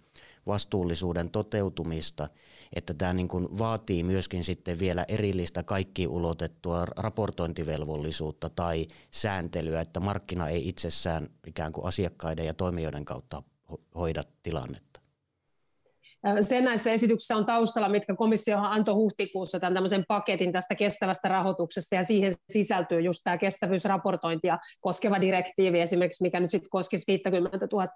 [0.47, 2.29] vastuullisuuden toteutumista,
[2.73, 10.01] että tämä niin kuin vaatii myöskin sitten vielä erillistä kaikki ulotettua raportointivelvollisuutta tai sääntelyä, että
[10.01, 13.43] markkina ei itsessään ikään kuin asiakkaiden ja toimijoiden kautta
[13.95, 15.01] hoida tilannetta.
[16.41, 21.95] Se näissä esityksissä on taustalla, mitkä komissio antoi huhtikuussa tämän tämmöisen paketin tästä kestävästä rahoituksesta,
[21.95, 27.89] ja siihen sisältyy just tämä kestävyysraportointia koskeva direktiivi esimerkiksi, mikä nyt sitten koskisi 50 000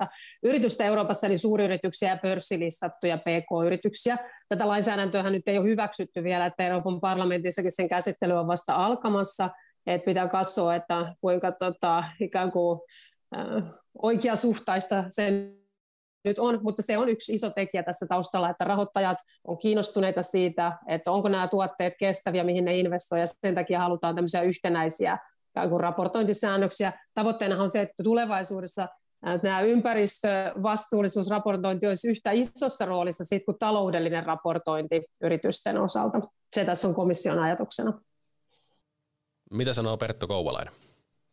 [0.43, 4.17] yritystä Euroopassa, eli suuryrityksiä ja pörssilistattuja PK-yrityksiä.
[4.49, 9.51] Tätä lainsäädäntöä nyt ei ole hyväksytty vielä, että Euroopan parlamentissakin sen käsittely on vasta alkamassa,
[9.87, 12.81] että pitää katsoa, että kuinka tota, ikään kuin
[14.03, 15.58] oikeasuhtaista sen
[16.29, 20.79] nyt on, mutta se on yksi iso tekijä tässä taustalla, että rahoittajat on kiinnostuneita siitä,
[20.89, 25.19] että onko nämä tuotteet kestäviä, mihin ne investoivat, ja sen takia halutaan tämmöisiä yhtenäisiä
[25.69, 26.93] kuin raportointisäännöksiä.
[27.15, 28.89] Tavoitteena on se, että tulevaisuudessa
[29.43, 36.21] nämä ympäristövastuullisuusraportointi olisi yhtä isossa roolissa siitä kuin taloudellinen raportointi yritysten osalta.
[36.57, 38.01] Se tässä on komission ajatuksena.
[39.51, 40.75] Mitä sanoo Pertto Kouvalainen?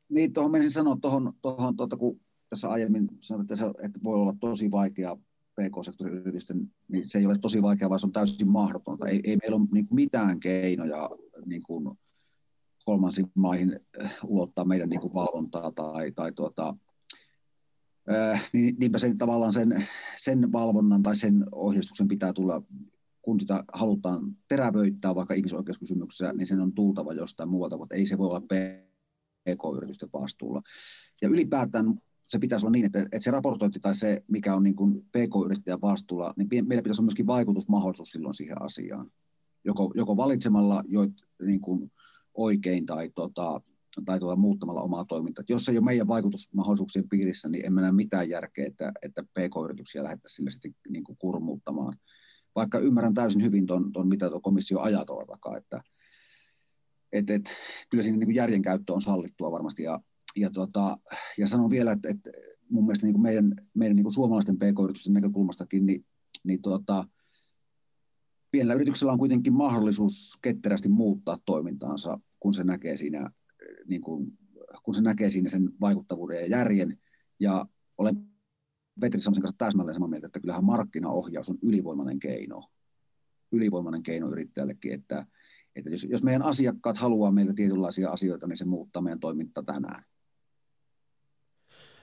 [0.09, 4.15] Niin, tuohon menisin sanoa, tuohon, tuohon tuota, kun tässä aiemmin sanoin, että, se, että voi
[4.15, 5.17] olla tosi vaikea
[5.55, 9.07] PK-sektorin yritysten, niin se ei ole tosi vaikea, vaan se on täysin mahdotonta.
[9.07, 11.09] Ei, ei meillä ole niin mitään keinoja
[11.45, 11.97] niin kuin
[12.85, 16.75] kolmansiin maihin äh, ulottaa meidän niin kuin valvontaa tai, tai tuota,
[18.11, 22.61] äh, niin, niinpä sen, tavallaan sen, sen valvonnan tai sen ohjeistuksen pitää tulla,
[23.21, 28.17] kun sitä halutaan terävöittää vaikka ihmisoikeuskysymyksessä, niin sen on tultava jostain muualta, mutta ei se
[28.17, 30.61] voi olla PK-yritysten vastuulla.
[31.21, 31.95] Ja ylipäätään
[32.25, 35.81] se pitäisi olla niin, että, että se raportointi tai se, mikä on niin kuin PK-yrittäjän
[35.81, 39.11] vastuulla, niin meillä pitäisi olla myöskin vaikutusmahdollisuus silloin siihen asiaan.
[39.63, 41.01] Joko, joko valitsemalla jo,
[41.45, 41.91] niin kuin
[42.33, 43.61] oikein tai, tota,
[44.05, 45.43] tai tuota, muuttamalla omaa toimintaa.
[45.49, 50.03] Jos se ei ole meidän vaikutusmahdollisuuksien piirissä, niin emme näe mitään järkeä, että, että PK-yrityksiä
[50.03, 51.97] lähdettäisiin sille sitten niin kuin kurmuuttamaan.
[52.55, 55.81] Vaikka ymmärrän täysin hyvin ton, ton mitä tuo komissio ajaa tuolla takaa, että
[57.11, 57.53] et, et,
[57.89, 59.99] kyllä siinä niin kuin järjen käyttö on sallittua varmasti ja
[60.35, 60.97] ja, tota,
[61.37, 62.29] ja sanon vielä, että, että
[62.69, 66.05] mun mielestä niin meidän, meidän niin suomalaisten pk-yritysten näkökulmastakin, niin,
[66.43, 67.07] niin tota,
[68.51, 73.31] pienellä yrityksellä on kuitenkin mahdollisuus ketterästi muuttaa toimintaansa, kun se näkee siinä,
[73.87, 74.37] niin kuin,
[74.83, 76.99] kun se näkee siinä sen vaikuttavuuden ja järjen.
[77.39, 77.65] Ja
[77.97, 78.15] olen
[78.99, 82.69] Petri Samsen kanssa täsmälleen samaa mieltä, että kyllähän markkinaohjaus on ylivoimainen keino,
[83.51, 85.25] ylivoimainen keino yrittäjällekin, että,
[85.75, 90.03] että jos, jos meidän asiakkaat haluaa meiltä tietynlaisia asioita, niin se muuttaa meidän toimintaa tänään.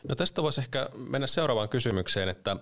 [0.08, 2.56] No tästä voisi ehkä mennä seuraavaan kysymykseen, että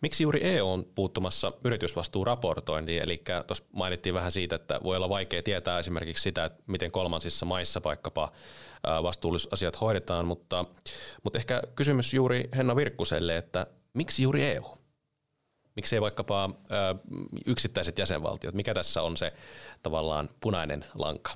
[0.00, 3.02] miksi juuri EU on puuttumassa yritysvastuuraportointiin?
[3.02, 7.46] Eli tuossa mainittiin vähän siitä, että voi olla vaikea tietää esimerkiksi sitä, että miten kolmansissa
[7.46, 8.32] maissa vaikkapa
[9.02, 10.64] vastuullisuusasiat hoidetaan, mutta,
[11.24, 14.64] mutta ehkä kysymys juuri Henna Virkkuselle, että miksi juuri EU?
[15.76, 16.50] Miksi ei vaikkapa
[17.46, 18.54] yksittäiset jäsenvaltiot?
[18.54, 19.32] Mikä tässä on se
[19.82, 21.30] tavallaan punainen lanka?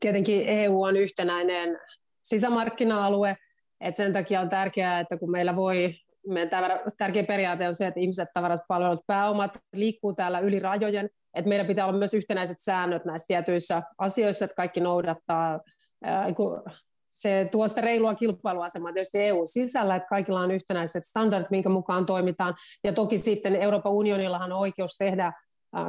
[0.00, 1.78] Tietenkin EU on yhtenäinen
[2.22, 3.36] sisämarkkina-alue,
[3.80, 5.94] et sen takia on tärkeää, että kun meillä voi,
[6.26, 6.50] meidän
[6.98, 11.64] tärkeä periaate on se, että ihmiset, tavarat, palvelut, pääomat liikkuu täällä yli rajojen, että meillä
[11.64, 15.60] pitää olla myös yhtenäiset säännöt näissä tietyissä asioissa, että kaikki noudattaa
[17.12, 22.54] se tuo sitä reilua kilpailuasemaa tietysti EU-sisällä, että kaikilla on yhtenäiset standardit, minkä mukaan toimitaan.
[22.84, 25.32] Ja toki sitten Euroopan unionillahan on oikeus tehdä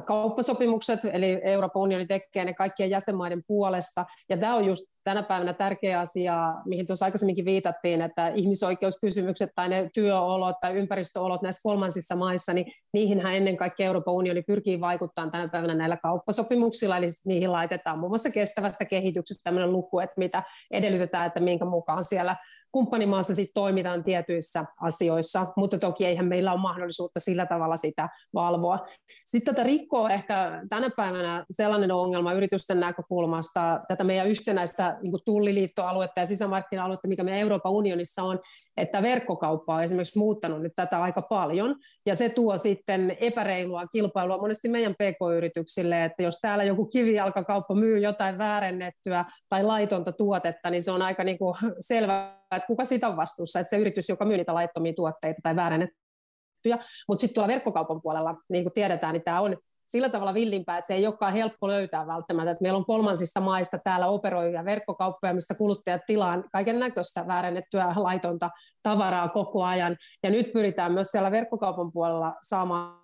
[0.05, 4.05] kauppasopimukset, eli Euroopan unioni tekee ne kaikkien jäsenmaiden puolesta.
[4.29, 9.69] Ja tämä on just tänä päivänä tärkeä asia, mihin tuossa aikaisemminkin viitattiin, että ihmisoikeuskysymykset tai
[9.69, 15.31] ne työolot tai ympäristöolot näissä kolmansissa maissa, niin niihinhän ennen kaikkea Euroopan unioni pyrkii vaikuttamaan
[15.31, 20.43] tänä päivänä näillä kauppasopimuksilla, eli niihin laitetaan muun muassa kestävästä kehityksestä tämmöinen luku, että mitä
[20.71, 22.35] edellytetään, että minkä mukaan siellä
[22.71, 28.87] kumppanimaassa sit toimitaan tietyissä asioissa, mutta toki eihän meillä ole mahdollisuutta sillä tavalla sitä valvoa.
[29.25, 36.19] Sitten tätä rikkoo ehkä tänä päivänä sellainen ongelma yritysten näkökulmasta, tätä meidän yhtenäistä niin tulliliittoaluetta
[36.19, 38.39] ja sisämarkkina-aluetta, mikä meidän Euroopan unionissa on,
[38.77, 44.37] että verkkokauppa on esimerkiksi muuttanut nyt tätä aika paljon, ja se tuo sitten epäreilua kilpailua
[44.37, 50.81] monesti meidän pk-yrityksille, että jos täällä joku kivijalkakauppa myy jotain väärennettyä tai laitonta tuotetta, niin
[50.81, 54.25] se on aika niin kuin selvää, että kuka siitä on vastuussa, että se yritys, joka
[54.25, 59.23] myy niitä laittomia tuotteita tai väärennettyjä, mutta sitten tuolla verkkokaupan puolella, niin kuin tiedetään, niin
[59.23, 59.57] tämä on
[59.91, 62.51] sillä tavalla villimpää, että se ei olekaan helppo löytää välttämättä.
[62.51, 68.49] Että meillä on kolmansista maista täällä operoivia verkkokauppoja, mistä kuluttajat tilaan kaiken näköistä väärennettyä laitonta
[68.83, 69.97] tavaraa koko ajan.
[70.23, 73.00] Ja nyt pyritään myös siellä verkkokaupan puolella saamaan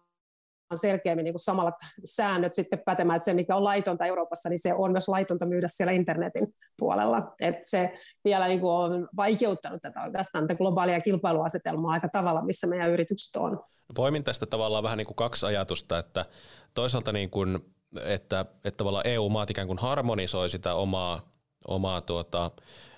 [0.75, 1.75] selkeämmin niin kuin samat
[2.05, 5.67] säännöt sitten pätemään, että se mikä on laitonta Euroopassa, niin se on myös laitonta myydä
[5.67, 7.33] siellä internetin puolella.
[7.41, 7.93] Että se
[8.25, 13.35] vielä niin kuin on vaikeuttanut tätä oikeastaan tätä globaalia kilpailuasetelmaa aika tavalla, missä meidän yritykset
[13.35, 13.63] on.
[13.95, 16.25] Poimin tästä tavallaan vähän niin kuin kaksi ajatusta, että
[16.73, 17.59] toisaalta niin kuin,
[18.05, 21.19] että, että tavallaan EU-maat ikään kuin harmonisoi sitä omaa,
[21.67, 22.51] omaa tuota,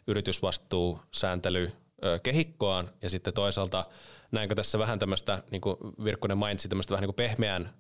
[0.08, 1.72] yritysvastuusääntely
[2.24, 3.86] kehikkoaan ja sitten toisaalta
[4.32, 7.74] näinkö tässä vähän tämmöistä, niin kuin Virkkunen mainitsi, tämmöistä vähän niin kuin pehmeän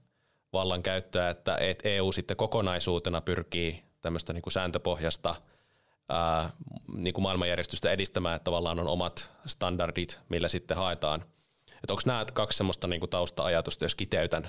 [0.53, 5.35] vallan käyttöä, että EU sitten kokonaisuutena pyrkii tämmöistä niin kuin sääntöpohjasta
[6.09, 6.49] ää,
[6.95, 11.23] niin kuin maailmanjärjestystä edistämään, että tavallaan on omat standardit, millä sitten haetaan.
[11.83, 14.47] Että onko nämä kaksi semmoista niin kuin tausta-ajatusta, jos kiteytän,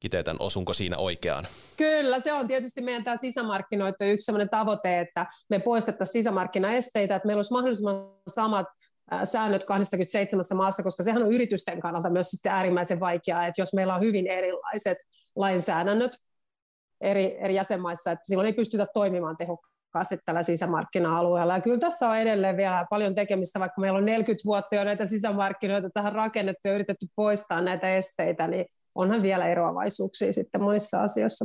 [0.00, 1.46] kiteytän, osunko siinä oikeaan?
[1.76, 7.26] Kyllä, se on tietysti meidän tämä sisämarkkinoiden yksi sellainen tavoite, että me poistettaisiin sisämarkkinaesteitä, että
[7.26, 7.94] meillä olisi mahdollisimman
[8.28, 8.66] samat
[9.24, 13.94] säännöt 27 maassa, koska sehän on yritysten kannalta myös sitten äärimmäisen vaikeaa, että jos meillä
[13.94, 14.98] on hyvin erilaiset
[15.36, 16.12] lainsäädännöt
[17.00, 21.54] eri, eri jäsenmaissa, että silloin ei pystytä toimimaan tehokkaasti tällä sisämarkkina-alueella.
[21.54, 25.06] Ja kyllä tässä on edelleen vielä paljon tekemistä, vaikka meillä on 40 vuotta jo näitä
[25.06, 31.44] sisämarkkinoita tähän rakennettu ja yritetty poistaa näitä esteitä, niin onhan vielä eroavaisuuksia sitten monissa asioissa.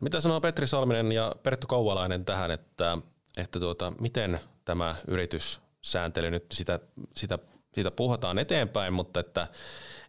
[0.00, 2.98] Mitä sanoo Petri Salminen ja Perttu Kouvalainen tähän, että,
[3.36, 6.80] että tuota, miten tämä yritys sääntely nyt sitä,
[7.16, 7.38] sitä,
[7.74, 9.48] siitä puhutaan eteenpäin, mutta että,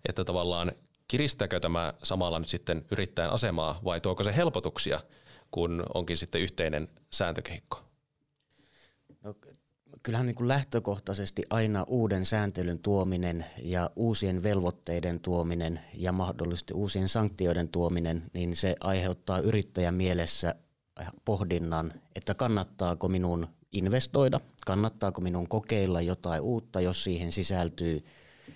[0.09, 0.71] että tavallaan
[1.07, 4.99] kiristääkö tämä samalla nyt sitten yrittäjän asemaa vai tuoko se helpotuksia,
[5.51, 7.79] kun onkin sitten yhteinen sääntökehikko?
[9.23, 9.35] No,
[10.03, 17.09] kyllähän niin kuin lähtökohtaisesti aina uuden sääntelyn tuominen ja uusien velvoitteiden tuominen ja mahdollisesti uusien
[17.09, 20.55] sanktioiden tuominen, niin se aiheuttaa yrittäjän mielessä
[21.25, 28.05] pohdinnan, että kannattaako minun investoida, kannattaako minun kokeilla jotain uutta, jos siihen sisältyy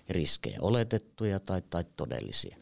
[0.09, 2.57] riskejä, oletettuja tai, tai todellisia.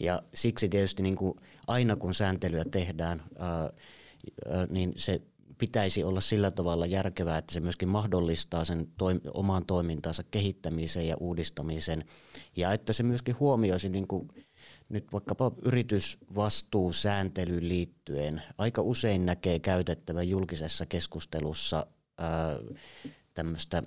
[0.00, 1.34] Ja siksi tietysti niin kuin
[1.66, 5.22] aina kun sääntelyä tehdään, ää, ää, niin se
[5.58, 11.16] pitäisi olla sillä tavalla järkevää, että se myöskin mahdollistaa sen toim- oman toimintansa kehittämisen ja
[11.20, 12.04] uudistamisen.
[12.56, 14.28] Ja että se myöskin huomioisi niin kuin
[14.92, 21.86] nyt vaikkapa yritysvastuusääntelyyn liittyen aika usein näkee käytettävän julkisessa keskustelussa
[23.34, 23.82] tämmöistä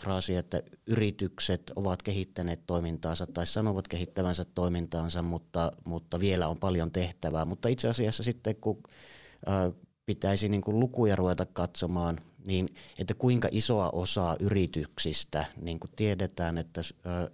[0.00, 6.90] fraasia, että yritykset ovat kehittäneet toimintaansa tai sanovat kehittävänsä toimintaansa, mutta, mutta vielä on paljon
[6.90, 7.44] tehtävää.
[7.44, 8.82] Mutta itse asiassa sitten kun
[9.46, 9.70] ää,
[10.06, 16.58] pitäisi niin kuin lukuja ruveta katsomaan, niin että kuinka isoa osaa yrityksistä, niin kuin tiedetään,
[16.58, 17.30] että ää,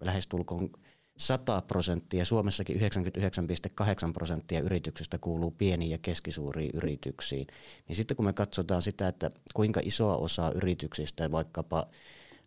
[0.00, 0.70] lähestulkoon
[1.18, 7.46] 100 prosenttia, Suomessakin 99,8 prosenttia yrityksistä kuuluu pieniin ja keskisuuriin yrityksiin.
[7.88, 11.86] Niin sitten kun me katsotaan sitä, että kuinka isoa osaa yrityksistä vaikkapa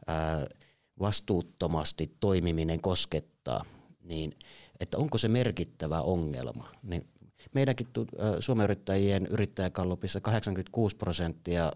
[0.07, 0.47] ää,
[0.99, 3.65] vastuuttomasti toimiminen koskettaa,
[4.03, 4.35] niin
[4.79, 7.07] että onko se merkittävä ongelma, niin
[7.53, 7.87] meidänkin
[8.39, 11.71] Suomen yrittäjien yrittäjäkallopissa 86 prosenttia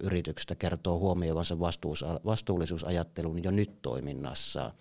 [0.00, 1.58] yrityksistä kertoo huomioivansa
[2.24, 4.72] vastuullisuusajattelun jo nyt toiminnassaan.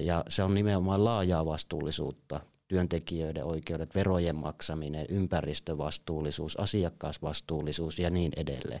[0.00, 8.80] Ja se on nimenomaan laajaa vastuullisuutta, työntekijöiden oikeudet, verojen maksaminen, ympäristövastuullisuus, asiakkaasvastuullisuus ja niin edelleen.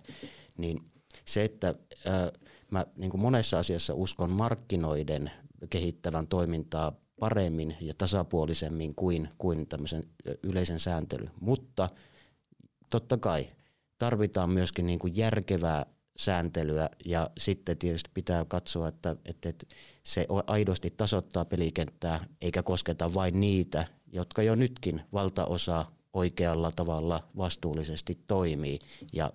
[0.56, 0.82] Niin
[1.24, 1.74] se, että
[2.70, 5.30] mä niin kuin monessa asiassa uskon markkinoiden
[5.70, 10.02] kehittävän toimintaa paremmin ja tasapuolisemmin kuin, kuin tämmöisen
[10.42, 11.30] yleisen sääntelyn.
[11.40, 11.88] Mutta
[12.90, 13.48] totta kai
[13.98, 15.86] tarvitaan myöskin niin kuin järkevää
[16.20, 16.90] sääntelyä.
[17.04, 19.52] Ja sitten tietysti pitää katsoa, että, että,
[20.02, 28.18] se aidosti tasoittaa pelikenttää eikä kosketa vain niitä, jotka jo nytkin valtaosa oikealla tavalla vastuullisesti
[28.26, 28.78] toimii.
[29.12, 29.32] Ja,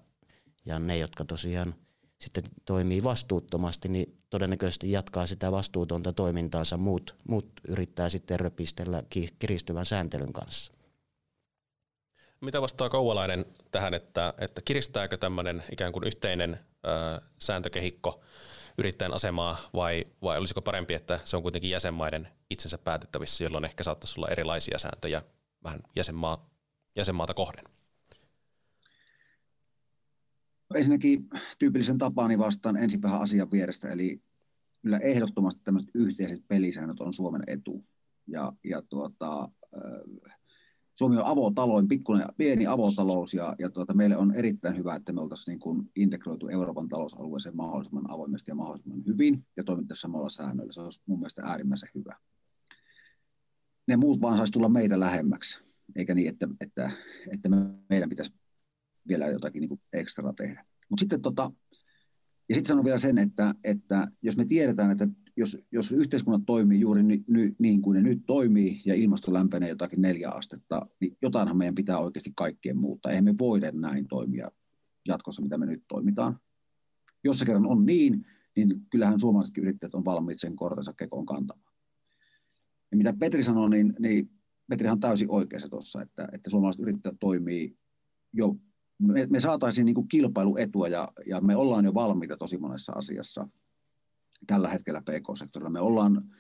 [0.66, 1.76] ja ne, jotka tosiaan
[2.20, 9.04] sitten toimii vastuuttomasti, niin todennäköisesti jatkaa sitä vastuutonta toimintaansa, muut, muut yrittää sitten röpistellä
[9.40, 10.72] kiristyvän sääntelyn kanssa.
[12.42, 16.60] Mitä vastaa Kouvalainen tähän, että, että kiristääkö tämmöinen ikään kuin yhteinen
[17.40, 18.24] sääntökehikko
[18.78, 23.84] yrittäjän asemaa vai, vai olisiko parempi, että se on kuitenkin jäsenmaiden itsensä päätettävissä, jolloin ehkä
[23.84, 25.22] saattaisi olla erilaisia sääntöjä
[25.64, 26.50] vähän jäsenmaa,
[26.96, 27.66] jäsenmaata kohden?
[30.76, 34.22] Ensinnäkin tyypillisen tapaani vastaan ensin vähän asian vierestä, eli
[34.82, 37.86] kyllä ehdottomasti tämmöiset yhteiset pelisäännöt on Suomen etu.
[38.28, 39.50] Ja, ja tuota,
[40.96, 45.22] Suomi on avotaloin, pikkuinen, pieni avotalous ja, ja tuota, meille on erittäin hyvä, että me
[45.22, 50.74] oltaisiin niin kuin integroitu Euroopan talousalueeseen mahdollisimman avoimesti ja mahdollisimman hyvin ja toimittaisiin samalla säännöllä.
[50.74, 52.16] Se olisi mun mielestä äärimmäisen hyvä.
[53.88, 55.60] Ne muut vaan saisi tulla meitä lähemmäksi,
[55.96, 56.92] eikä niin, että, että,
[57.34, 57.50] että
[57.90, 58.34] meidän pitäisi
[59.08, 60.66] vielä jotakin niin kuin ekstra tehdä.
[60.90, 61.52] Mutta sitten tota,
[62.50, 66.80] ja sitten sanon vielä sen, että, että jos me tiedetään, että jos, jos yhteiskunnat toimii
[66.80, 71.18] juuri ny, ny, niin kuin ne nyt toimii ja ilmasto lämpenee jotakin neljä astetta, niin
[71.22, 73.12] jotainhan meidän pitää oikeasti kaikkien muuttaa.
[73.12, 74.52] Eihän me voida näin toimia
[75.08, 76.40] jatkossa, mitä me nyt toimitaan.
[77.24, 81.74] Jos se kerran on niin, niin kyllähän suomalaisetkin yrittäjät on valmiit sen kortensa kekoon kantamaan.
[82.92, 84.30] Ja mitä Petri sanoi, niin, niin
[84.70, 87.78] Petri on täysin oikeassa tuossa, että, että suomalaiset yrittäjät toimii
[88.34, 88.56] jo,
[89.00, 93.48] me, me saataisiin niin kuin kilpailuetua ja, ja me ollaan jo valmiita tosi monessa asiassa–
[94.48, 95.70] tällä hetkellä PK-sektorilla.
[95.70, 96.36] Me ollaan,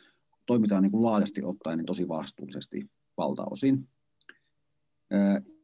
[0.45, 3.89] toimitaan niin kuin laajasti ottaen niin tosi vastuullisesti valtaosin.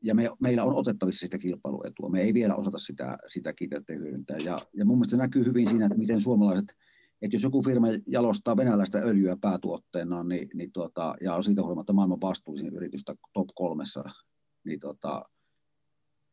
[0.04, 2.10] Ja me, meillä on otettavissa sitä kilpailuetua.
[2.10, 4.38] Me ei vielä osata sitä, sitä kiteyttä hyödyntää.
[4.38, 6.76] Ja, ja mun mielestä se näkyy hyvin siinä, että miten suomalaiset,
[7.22, 11.94] että jos joku firma jalostaa venäläistä öljyä päätuotteena niin, niin tuota, ja on siitä huolimatta
[11.94, 14.04] maailman vastuullisin yritystä top kolmessa,
[14.64, 15.26] niin tuota,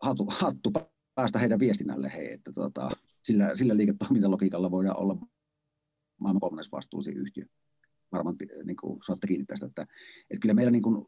[0.03, 0.73] hattu, hattu
[1.15, 2.91] päästä heidän viestinnälle, hei, että tuota,
[3.23, 5.17] sillä, sillä liiketoimintalogiikalla voidaan olla
[6.21, 7.45] maailman kolmannes vastuullisi yhtiö.
[8.13, 9.83] Varmaan niin kuin, saatte kiinni tästä, että,
[10.31, 11.07] että kyllä meillä niin kuin,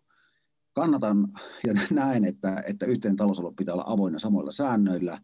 [0.72, 1.28] kannatan
[1.66, 5.18] ja näen, että, että yhteinen talousalue pitää olla avoinna samoilla säännöillä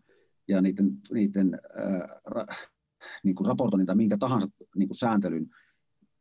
[0.49, 2.47] ja niiden, niiden ää, ra,
[3.25, 5.47] niin kuin raportoinnin tai minkä tahansa niin kuin sääntelyn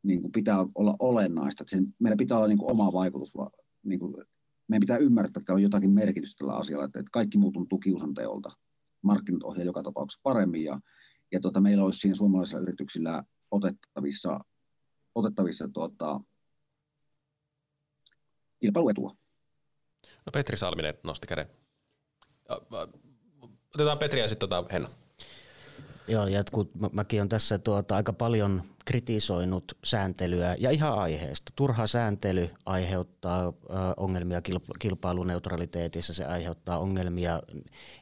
[0.04, 1.64] niin kuin pitää olla olennaista.
[1.64, 3.34] Että sen, meillä pitää olla niin kuin oma vaikutus.
[3.84, 4.14] Niin kuin,
[4.68, 8.52] meidän pitää ymmärtää, että on jotakin merkitystä tällä asialla, että, että kaikki muu tuntuu kiusanteolta.
[9.02, 10.80] Markkinat ohjaa joka tapauksessa paremmin ja,
[11.32, 13.24] ja tuota, meillä olisi siinä suomalaisilla yrityksillä
[13.56, 14.40] otettavissa,
[15.16, 16.20] otettavissa tuota,
[18.60, 19.16] kilpailuetua.
[20.26, 21.48] No Petri Salminen nosti käden.
[23.76, 24.90] Otetaan Petri ja sitten otetaan Henna.
[26.08, 31.52] Joo, ja kun mäkin olen tässä tuota, aika paljon kritisoinut sääntelyä ja ihan aiheesta.
[31.56, 33.54] Turha sääntely aiheuttaa
[33.98, 34.42] ongelmia
[34.80, 37.44] kilpailuneutraliteetissa, se aiheuttaa ongelmia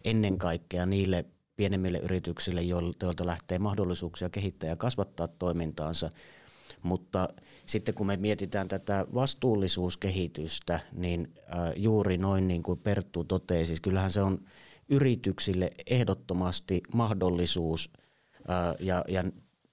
[0.03, 6.09] ennen kaikkea niille pienemmille yrityksille, joilta lähtee mahdollisuuksia kehittää ja kasvattaa toimintaansa.
[6.83, 7.29] Mutta
[7.65, 11.33] sitten kun me mietitään tätä vastuullisuuskehitystä, niin
[11.75, 14.39] juuri noin niin kuin Perttu totesi, siis kyllähän se on
[14.89, 17.91] yrityksille ehdottomasti mahdollisuus
[18.79, 19.23] ja, ja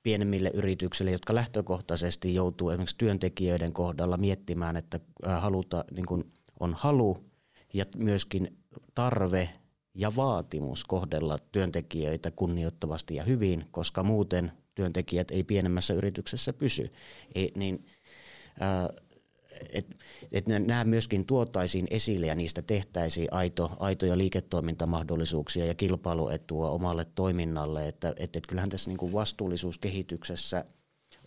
[0.03, 5.01] pienemmille yrityksille, jotka lähtökohtaisesti joutuu esimerkiksi työntekijöiden kohdalla miettimään, että
[5.39, 7.25] haluta, niin kuin on halu
[7.75, 8.59] ja myöskin
[8.95, 9.60] tarve
[9.95, 16.93] ja vaatimus kohdella työntekijöitä kunnioittavasti ja hyvin, koska muuten työntekijät ei pienemmässä yrityksessä pysy.
[17.35, 17.87] Ei, niin,
[19.73, 19.95] että
[20.33, 27.89] et nämä myöskin tuotaisiin esille ja niistä tehtäisiin aito, aitoja liiketoimintamahdollisuuksia ja kilpailuetua omalle toiminnalle.
[27.89, 30.65] Että et, et kyllähän tässä niin kuin vastuullisuuskehityksessä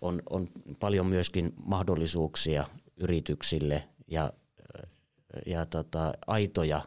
[0.01, 0.47] on, on
[0.79, 2.65] paljon myöskin mahdollisuuksia
[2.97, 4.33] yrityksille ja,
[5.45, 6.81] ja tota, aitoja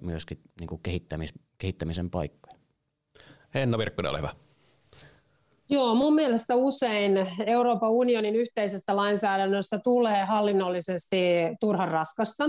[0.00, 2.58] myöskin niin kuin kehittämis, kehittämisen paikkoja.
[3.54, 4.30] Henna Virkkunen, ole hyvä.
[5.70, 11.16] Joo, mun mielestä usein Euroopan unionin yhteisestä lainsäädännöstä tulee hallinnollisesti
[11.60, 12.44] turhan raskasta.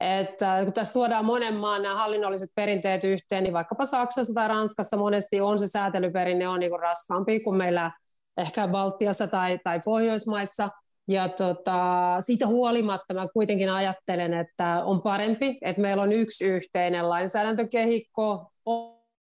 [0.00, 4.96] Että kun tässä tuodaan monen maan nämä hallinnolliset perinteet yhteen, niin vaikkapa Saksassa tai Ranskassa
[4.96, 7.92] monesti on se säätelyperinne on niin kuin raskaampi kuin meillä
[8.36, 10.68] ehkä Baltiassa tai, tai Pohjoismaissa.
[11.08, 17.08] Ja tota, siitä huolimatta mä kuitenkin ajattelen, että on parempi, että meillä on yksi yhteinen
[17.08, 18.52] lainsäädäntökehikko,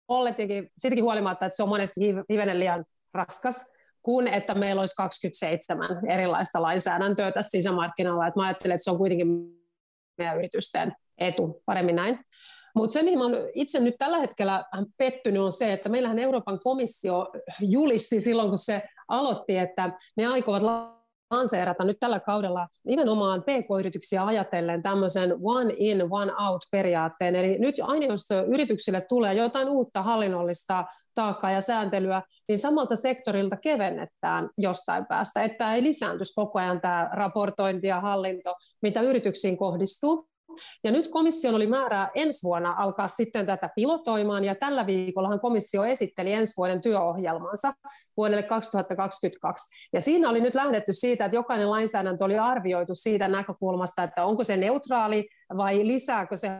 [0.09, 2.01] olletkin, siitäkin huolimatta, että se on monesti
[2.33, 2.85] hivenen liian
[3.15, 8.27] raskas, kuin että meillä olisi 27 erilaista lainsäädäntöä tässä sisämarkkinalla.
[8.27, 9.29] Että mä ajattelen, että se on kuitenkin
[10.19, 12.19] meidän yritysten etu, paremmin näin.
[12.75, 14.65] Mutta se, mihin olen itse nyt tällä hetkellä
[14.97, 20.63] pettynyt, on se, että meillähän Euroopan komissio julisti silloin, kun se aloitti, että ne aikovat
[21.37, 27.37] lanseerata nyt tällä kaudella nimenomaan PK-yrityksiä ajatellen tämmöisen one in, one out periaatteen.
[27.37, 33.57] Eli nyt aina jos yrityksille tulee jotain uutta hallinnollista taakkaa ja sääntelyä, niin samalta sektorilta
[33.57, 40.29] kevennetään jostain päästä, että ei lisääntyisi koko ajan tämä raportointi ja hallinto, mitä yrityksiin kohdistuu.
[40.85, 45.85] Ja nyt komission oli määrää ensi vuonna alkaa sitten tätä pilotoimaan, ja tällä viikollahan komissio
[45.85, 47.73] esitteli ensi vuoden työohjelmansa
[48.17, 49.69] vuodelle 2022.
[49.93, 54.45] Ja siinä oli nyt lähdetty siitä, että jokainen lainsäädäntö oli arvioitu siitä näkökulmasta, että onko
[54.45, 56.51] se neutraali vai lisääkö se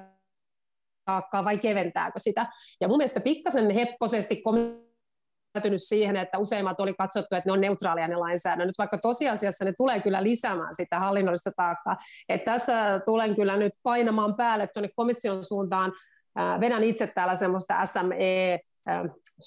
[1.05, 2.47] taakkaa vai keventääkö sitä.
[2.81, 4.43] Ja mun mielestä pikkasen hepposesti
[5.55, 9.73] päätynyt siihen, että useimmat oli katsottu, että ne on neutraalia ne lainsäädännöt, vaikka tosiasiassa ne
[9.77, 11.97] tulee kyllä lisäämään sitä hallinnollista taakkaa.
[12.29, 15.93] Että tässä tulen kyllä nyt painamaan päälle tuonne komission suuntaan.
[16.61, 18.61] Vedän itse täällä semmoista SME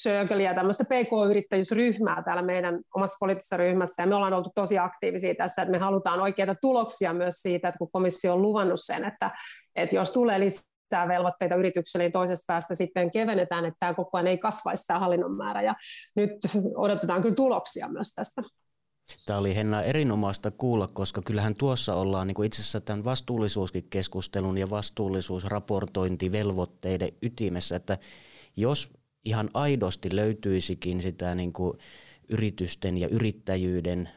[0.04, 5.62] Circlea, tämmöistä PK-yrittäjyysryhmää täällä meidän omassa poliittisessa ryhmässä, ja me ollaan oltu tosi aktiivisia tässä,
[5.62, 9.32] että me halutaan oikeita tuloksia myös siitä, että kun komissio on luvannut sen, että,
[9.76, 14.17] että jos tulee lisää lisää velvoitteita yritykselle, niin toisesta päästä sitten kevennetään, että tämä koko
[14.17, 15.62] ajan ei kasvaisi tämä hallinnon määrä.
[15.62, 15.76] Ja
[16.15, 16.32] nyt
[16.76, 18.43] odotetaan kyllä tuloksia myös tästä.
[19.26, 23.88] Tämä oli Henna erinomaista kuulla, koska kyllähän tuossa ollaan niin kuin itse asiassa tämän vastuullisuuskin
[23.89, 27.97] keskustelun ja vastuullisuusraportointivelvoitteiden ytimessä, että
[28.56, 28.89] jos
[29.26, 31.78] ihan aidosti löytyisikin sitä niin kuin
[32.30, 34.10] yritysten ja yrittäjyyden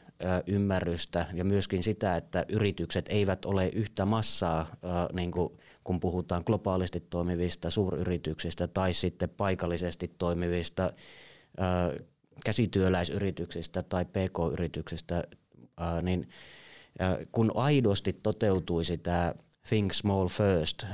[0.47, 4.67] ymmärrystä ja myöskin sitä, että yritykset eivät ole yhtä massaa,
[5.13, 10.93] niin kuin kun puhutaan globaalisti toimivista suuryrityksistä tai sitten paikallisesti toimivista
[12.45, 15.25] käsityöläisyrityksistä tai pk-yrityksistä,
[16.03, 16.29] niin
[17.33, 19.35] kun aidosti toteutuisi tämä
[19.69, 20.87] think small first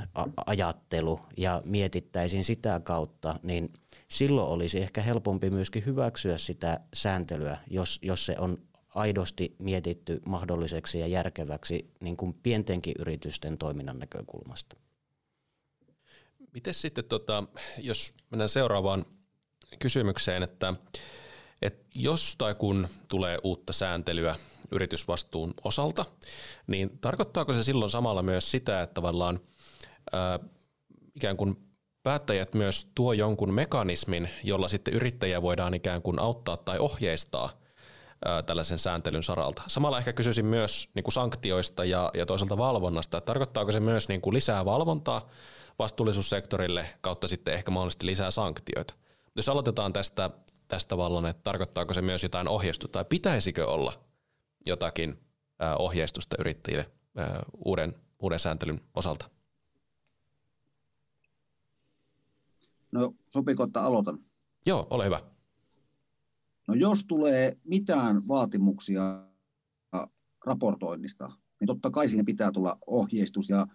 [0.45, 3.73] ajattelu ja mietittäisiin sitä kautta, niin
[4.07, 8.57] silloin olisi ehkä helpompi myöskin hyväksyä sitä sääntelyä, jos, jos se on
[8.97, 14.75] aidosti mietitty mahdolliseksi ja järkeväksi niin kuin pientenkin yritysten toiminnan näkökulmasta.
[16.53, 17.43] Miten sitten, tota,
[17.77, 19.05] jos mennään seuraavaan
[19.79, 20.73] kysymykseen, että,
[21.61, 24.35] että jos tai kun tulee uutta sääntelyä
[24.71, 26.05] yritysvastuun osalta,
[26.67, 29.39] niin tarkoittaako se silloin samalla myös sitä, että tavallaan
[30.11, 30.39] ää,
[31.15, 31.55] ikään kuin
[32.03, 37.66] päättäjät myös tuo jonkun mekanismin, jolla sitten yrittäjiä voidaan ikään kuin auttaa tai ohjeistaa
[38.45, 39.61] tällaisen sääntelyn saralta.
[39.67, 43.17] Samalla ehkä kysyisin myös niin kuin sanktioista ja, ja toisaalta valvonnasta.
[43.17, 45.29] Että tarkoittaako se myös niin kuin lisää valvontaa
[45.79, 48.93] vastuullisuussektorille kautta sitten ehkä mahdollisesti lisää sanktioita?
[49.35, 50.29] Jos aloitetaan tästä,
[50.67, 53.93] tästä vallan, että tarkoittaako se myös jotain ohjeistusta tai pitäisikö olla
[54.67, 55.19] jotakin
[55.79, 56.91] ohjeistusta yrittäjille
[57.65, 59.29] uuden, uuden sääntelyn osalta?
[62.91, 64.19] No sopiko, että aloitan?
[64.65, 65.21] Joo, ole hyvä.
[66.67, 69.27] No jos tulee mitään vaatimuksia
[70.45, 73.67] raportoinnista, niin totta kai siihen pitää tulla ohjeistus ja,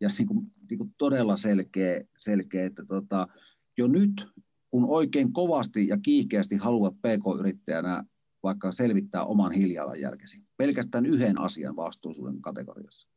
[0.00, 3.28] ja niin kuin, niin kuin todella selkeä, selkeä että tota,
[3.76, 4.28] jo nyt
[4.70, 8.02] kun oikein kovasti ja kiihkeästi haluat pk-yrittäjänä
[8.42, 13.08] vaikka selvittää oman hiilijalanjälkesi, pelkästään yhden asian vastuullisuuden kategoriassa,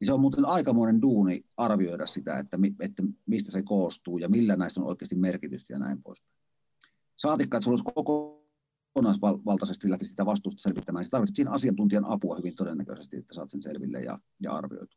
[0.00, 4.56] niin se on muuten aikamoinen duuni arvioida sitä, että, että mistä se koostuu ja millä
[4.56, 6.22] näistä on oikeasti merkitystä ja näin pois.
[7.16, 8.34] Saatikka, että sinulla olisi
[8.94, 13.62] kokonaisvaltaisesti lähti sitä vastuusta selvittämään, niin tarvitset siinä asiantuntijan apua hyvin todennäköisesti, että saat sen
[13.62, 14.96] selville ja, ja arvioitu.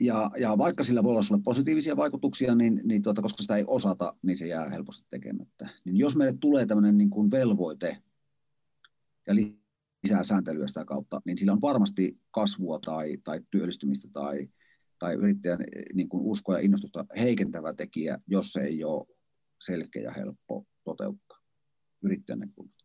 [0.00, 3.64] Ja, ja vaikka sillä voi olla sinulle positiivisia vaikutuksia, niin, niin tuota, koska sitä ei
[3.66, 5.68] osata, niin se jää helposti tekemättä.
[5.84, 8.02] Niin jos meille tulee tämmöinen niin kuin velvoite
[9.26, 14.48] ja lisää sääntelyä sitä kautta, niin sillä on varmasti kasvua tai, tai työllistymistä tai,
[14.98, 15.58] tai yrittäjän
[15.94, 19.13] niin kuin uskoa ja innostusta heikentävä tekijä, jos se ei ole
[19.66, 21.38] selkeä ja helppo toteuttaa
[22.02, 22.84] yrittäjän näkökulmasta.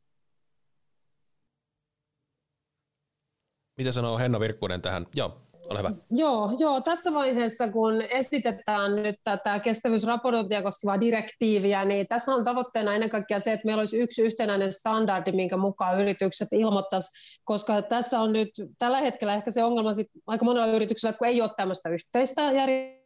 [3.77, 5.05] Mitä sanoo Henna Virkkunen tähän?
[5.15, 5.91] Joo, ole hyvä.
[6.11, 12.93] Joo, joo, tässä vaiheessa kun esitetään nyt tätä kestävyysraportointia koskevaa direktiiviä, niin tässä on tavoitteena
[12.93, 17.11] ennen kaikkea se, että meillä olisi yksi yhtenäinen standardi, minkä mukaan yritykset ilmoittaisi,
[17.43, 18.49] koska tässä on nyt
[18.79, 22.41] tällä hetkellä ehkä se ongelma sit aika monella yrityksellä, että kun ei ole tämmöistä yhteistä
[22.41, 22.98] järjestelmää,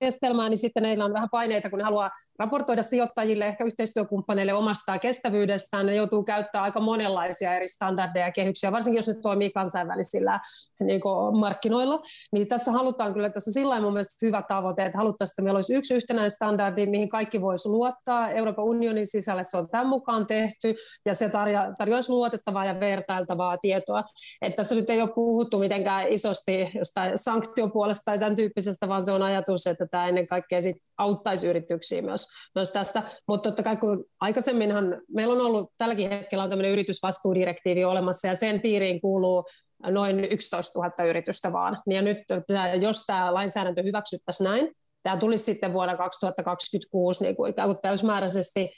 [0.00, 4.98] järjestelmää, niin sitten heillä on vähän paineita, kun ne haluaa raportoida sijoittajille, ehkä yhteistyökumppaneille omasta
[4.98, 5.86] kestävyydestään.
[5.86, 10.40] Ne joutuu käyttämään aika monenlaisia eri standardeja ja kehyksiä, varsinkin jos ne toimii kansainvälisillä
[10.80, 11.00] niin
[11.38, 12.02] markkinoilla.
[12.32, 15.56] Niin tässä halutaan kyllä, tässä on sillä mun mielestä hyvä tavoite, että haluttaisiin, että meillä
[15.56, 18.30] olisi yksi yhtenäinen standardi, mihin kaikki voisi luottaa.
[18.30, 20.74] Euroopan unionin sisällä se on tämän mukaan tehty,
[21.04, 24.04] ja se tarjo- tarjoaisi luotettavaa ja vertailtavaa tietoa.
[24.42, 29.12] Että tässä nyt ei ole puhuttu mitenkään isosti jostain sanktiopuolesta tai tämän tyyppisestä, vaan se
[29.12, 33.02] on ajatus, että tämä ennen kaikkea sit auttaisi yrityksiä myös, myös tässä.
[33.28, 38.34] Mutta totta kai kun aikaisemminhan meillä on ollut, tälläkin hetkellä on tämmöinen yritysvastuudirektiivi olemassa ja
[38.34, 39.44] sen piiriin kuuluu
[39.90, 41.82] noin 11 000 yritystä vaan.
[41.90, 42.18] Ja nyt
[42.80, 44.72] jos tämä lainsäädäntö hyväksyttäisiin näin,
[45.02, 48.70] tämä tulisi sitten vuonna 2026 niin kuin ikään kuin täysmääräisesti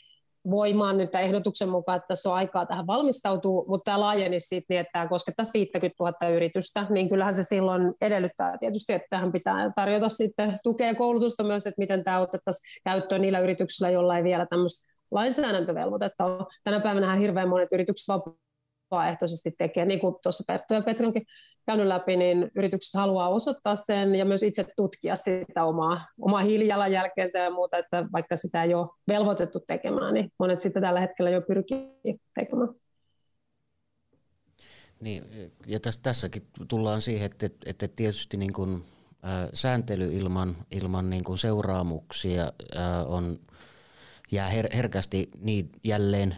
[0.51, 4.65] voimaan nyt tämän ehdotuksen mukaan, että tässä on aikaa tähän valmistautuu, mutta tämä laajeni sitten
[4.69, 9.33] niin, että tämä koskettaisi 50 000 yritystä, niin kyllähän se silloin edellyttää tietysti, että tähän
[9.33, 14.17] pitää tarjota sitten tukea ja koulutusta myös, että miten tämä otettaisiin käyttöön niillä yrityksillä, joilla
[14.17, 16.47] ei vielä tämmöistä lainsäädäntövelvoitetta ole.
[16.65, 18.15] Tänä päivänä hirveän monet yritykset
[18.91, 21.27] vapaaehtoisesti tekee, niin kuin tuossa Perttu ja Petri onkin
[21.67, 27.39] käynyt läpi, niin yritykset haluaa osoittaa sen ja myös itse tutkia sitä omaa, omaa hiilijalanjälkeensä
[27.39, 31.41] ja muuta, että vaikka sitä ei ole velvoitettu tekemään, niin monet sitä tällä hetkellä jo
[31.41, 31.91] pyrkii
[32.35, 32.69] tekemään.
[35.01, 35.25] Niin,
[35.67, 38.85] ja tässä, tässäkin tullaan siihen, että, että tietysti niin kuin,
[39.25, 42.53] ä, sääntely ilman, ilman niin kuin seuraamuksia
[43.07, 43.39] on,
[44.33, 46.37] jää her, herkästi niin jälleen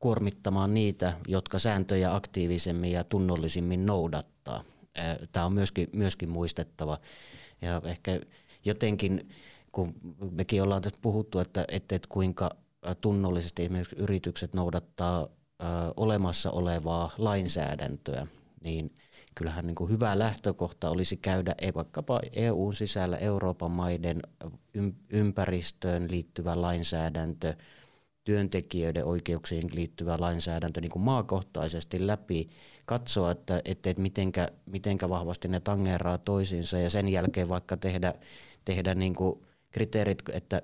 [0.00, 4.64] kuormittamaan niitä, jotka sääntöjä aktiivisemmin ja tunnollisimmin noudattaa.
[5.32, 6.98] Tämä on myöskin, myöskin muistettava.
[7.62, 8.20] Ja ehkä
[8.64, 9.28] jotenkin,
[9.72, 9.94] kun
[10.30, 12.50] mekin ollaan tässä puhuttu, että, että, että kuinka
[13.00, 15.28] tunnollisesti esimerkiksi yritykset noudattaa
[15.96, 18.26] olemassa olevaa lainsäädäntöä,
[18.60, 18.96] niin
[19.34, 24.22] kyllähän niin kuin hyvä lähtökohta olisi käydä ei vaikkapa EUn sisällä Euroopan maiden
[25.10, 27.54] ympäristöön liittyvä lainsäädäntö–
[28.24, 32.48] työntekijöiden oikeuksiin liittyvä lainsäädäntö niin kuin maakohtaisesti läpi,
[32.84, 38.14] katsoa, että, että, että mitenkä, mitenkä vahvasti ne tangeraa toisiinsa ja sen jälkeen vaikka tehdä,
[38.64, 39.40] tehdä niin kuin
[39.70, 40.62] kriteerit, että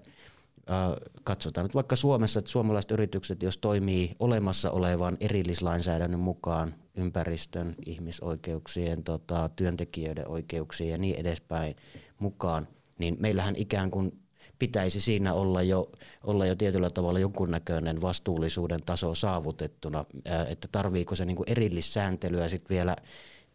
[1.25, 9.05] katsotaan nyt vaikka Suomessa, että suomalaiset yritykset, jos toimii olemassa olevan erillislainsäädännön mukaan ympäristön, ihmisoikeuksien,
[9.05, 11.77] tota, työntekijöiden oikeuksien ja niin edespäin
[12.19, 14.26] mukaan, niin meillähän ikään kuin
[14.59, 15.91] pitäisi siinä olla jo,
[16.25, 20.05] olla jo tietyllä tavalla jonkunnäköinen vastuullisuuden taso saavutettuna,
[20.49, 22.97] että tarviiko se niin kuin erillissääntelyä sitten vielä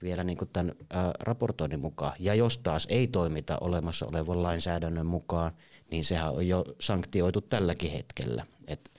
[0.03, 0.75] vielä niin kuin tämän
[1.19, 2.13] raportoinnin mukaan.
[2.19, 5.51] Ja jos taas ei toimita olemassa olevan lainsäädännön mukaan,
[5.91, 8.45] niin sehän on jo sanktioitu tälläkin hetkellä.
[8.67, 8.91] Et,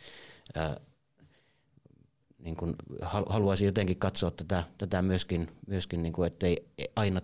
[2.38, 7.20] niin kuin haluaisin jotenkin katsoa tätä, tätä myöskin, myöskin niin kuin, ettei aina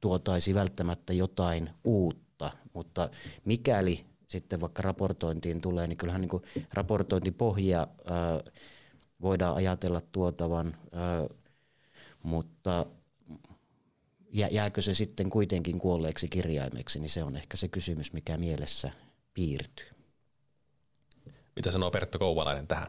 [0.00, 3.10] tuotaisi välttämättä jotain uutta, mutta
[3.44, 8.40] mikäli sitten vaikka raportointiin tulee, niin kyllähän niin kuin raportointipohja ää,
[9.20, 11.28] voidaan ajatella tuotavan, ää,
[12.22, 12.86] mutta
[14.50, 18.90] jääkö se sitten kuitenkin kuolleeksi kirjaimeksi, niin se on ehkä se kysymys, mikä mielessä
[19.34, 19.86] piirtyy.
[21.56, 22.88] Mitä sanoo Pertto Kouvalainen tähän?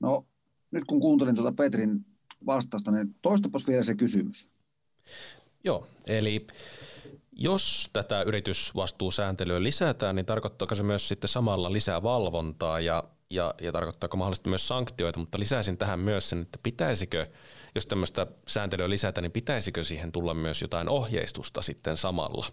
[0.00, 0.26] No
[0.70, 2.06] nyt kun kuuntelin tuota Petrin
[2.46, 4.48] vastausta, niin toistapas vielä se kysymys.
[5.64, 6.46] Joo, eli
[7.40, 13.72] jos tätä yritysvastuusääntelyä lisätään, niin tarkoittaako se myös sitten samalla lisää valvontaa ja, ja, ja
[13.72, 17.26] tarkoittaako mahdollisesti myös sanktioita, mutta lisäisin tähän myös sen, että pitäisikö
[17.74, 22.46] jos tämmöistä sääntelyä lisätä, niin pitäisikö siihen tulla myös jotain ohjeistusta sitten samalla?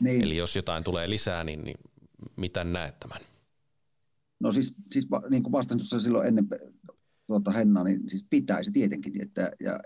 [0.00, 0.22] Niin.
[0.22, 1.76] Eli jos jotain tulee lisää, niin, niin
[2.36, 3.20] mitä näet tämän?
[4.40, 6.48] No siis, siis niin kuin vastasin tuossa silloin ennen
[7.26, 9.22] tuota Hennaa, niin siis pitäisi tietenkin.
[9.22, 9.78] Että, ja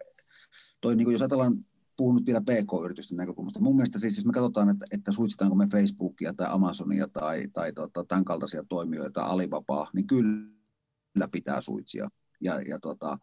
[0.80, 1.64] toi, niin kuin jos ajatellaan,
[1.96, 3.60] puhun nyt vielä PK-yritysten näkökulmasta.
[3.60, 7.72] Mun mielestä siis, jos me katsotaan, että, että suitsitaanko me Facebookia tai Amazonia tai, tai
[7.72, 12.08] tota, tämän kaltaisia toimijoita, Alibabaa, niin kyllä pitää suitsia.
[12.40, 13.18] Ja, ja tota,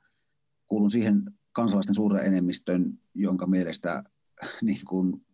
[0.67, 1.21] kuulun siihen
[1.51, 4.03] kansalaisten suuren enemmistön, jonka mielestä
[4.61, 5.25] niin kuin,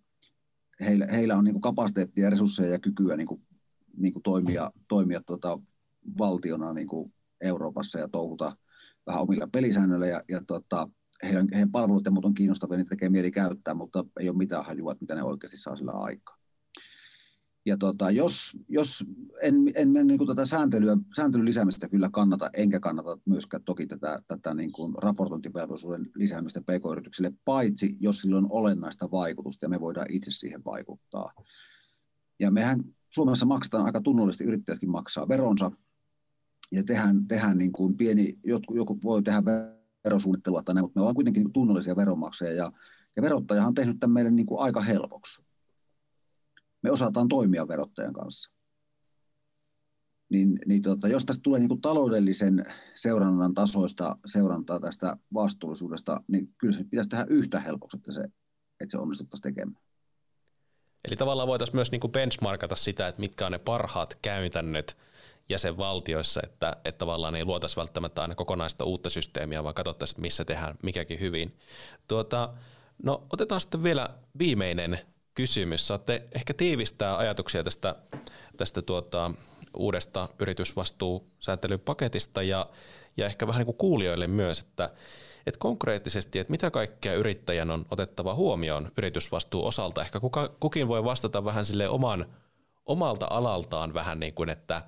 [0.80, 3.42] heillä, heillä on niin kuin kapasiteettia, resursseja ja kykyä niin kuin,
[3.98, 5.60] niin kuin toimia, toimia tuota,
[6.18, 6.88] valtiona niin
[7.42, 8.58] Euroopassa ja touhuta
[9.08, 10.88] vähän omilla pelisäännöillä ja, ja tuota,
[11.24, 14.66] heidän, heidän palvelut ja muut on kiinnostavia, niitä tekee mieli käyttää, mutta ei ole mitään
[14.66, 16.40] hajua, mitä ne oikeasti saa sillä aikaa.
[17.66, 19.06] Ja tota, jos, jos
[19.42, 23.88] en, en, en niin kuin tätä sääntelyä, sääntelyn lisäämistä kyllä kannata, enkä kannata myöskään toki
[23.88, 29.80] tätä, tätä niin kuin raportointivelvollisuuden lisäämistä pk-yrityksille, paitsi jos sillä on olennaista vaikutusta ja me
[29.80, 31.34] voidaan itse siihen vaikuttaa.
[32.40, 35.72] Ja mehän Suomessa maksetaan aika tunnollisesti, yrittäjätkin maksaa veronsa,
[36.72, 39.46] ja tehdään, tehdään niin kuin pieni, joku, joku voi tehdä
[40.04, 42.72] verosuunnittelua näin, mutta me ollaan kuitenkin tunnollisia veronmaksajia, ja,
[43.16, 45.42] ja verottajahan on tehnyt tämän meille niin kuin aika helpoksi
[46.82, 48.52] me osataan toimia verottajan kanssa.
[50.30, 56.54] Niin, niin tota, jos tästä tulee niin kuin taloudellisen seurannan tasoista seurantaa tästä vastuullisuudesta, niin
[56.58, 58.22] kyllä se pitäisi tehdä yhtä helpoksi, että se,
[58.80, 59.84] että se onnistuttaisiin tekemään.
[61.08, 64.98] Eli tavallaan voitaisiin myös niin kuin benchmarkata sitä, että mitkä on ne parhaat käytännöt
[65.50, 70.76] jäsenvaltioissa, että, että tavallaan ei luotaisi välttämättä aina kokonaista uutta systeemiä, vaan katsottaisiin, missä tehdään
[70.84, 71.58] mikäkin hyvin.
[72.08, 72.54] Tuota,
[73.04, 75.00] no otetaan sitten vielä viimeinen
[75.34, 75.88] kysymys.
[75.88, 77.96] Saatte ehkä tiivistää ajatuksia tästä,
[78.58, 79.32] tästä tuota,
[79.78, 82.70] uudesta yritysvastuusäätelyn paketista ja,
[83.18, 84.90] ja ehkä vähän niin kuin kuulijoille myös, että,
[85.46, 90.02] että konkreettisesti, että mitä kaikkea yrittäjän on otettava huomioon yritysvastuun osalta.
[90.02, 92.26] Ehkä kuka, kukin voi vastata vähän sille oman,
[92.86, 94.82] omalta alaltaan vähän niin kuin, että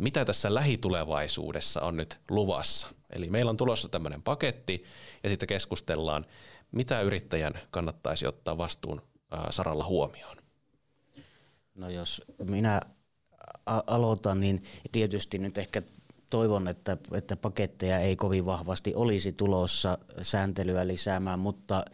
[0.00, 2.88] mitä tässä lähitulevaisuudessa on nyt luvassa.
[3.10, 4.84] Eli meillä on tulossa tämmöinen paketti
[5.22, 6.24] ja sitten keskustellaan,
[6.72, 9.02] mitä yrittäjän kannattaisi ottaa vastuun
[9.50, 10.36] saralla huomioon?
[11.74, 12.80] No jos minä
[13.66, 15.82] aloitan, niin tietysti nyt ehkä
[16.30, 21.84] toivon, että, että paketteja ei kovin vahvasti olisi tulossa sääntelyä lisäämään, mutta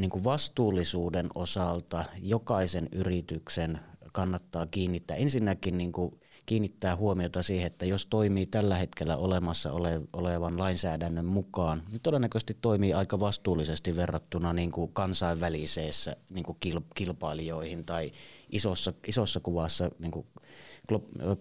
[0.00, 3.80] niin kuin vastuullisuuden osalta jokaisen yrityksen
[4.12, 10.00] kannattaa kiinnittää ensinnäkin niin kuin kiinnittää huomiota siihen, että jos toimii tällä hetkellä olemassa ole,
[10.12, 16.58] olevan lainsäädännön mukaan, niin todennäköisesti toimii aika vastuullisesti verrattuna niin kuin kansainvälisessä niin kuin
[16.94, 18.10] kilpailijoihin tai
[18.50, 20.26] isossa, isossa kuvassa niin kuin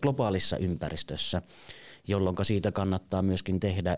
[0.01, 1.41] globaalissa ympäristössä,
[2.07, 3.97] jolloin siitä kannattaa myöskin tehdä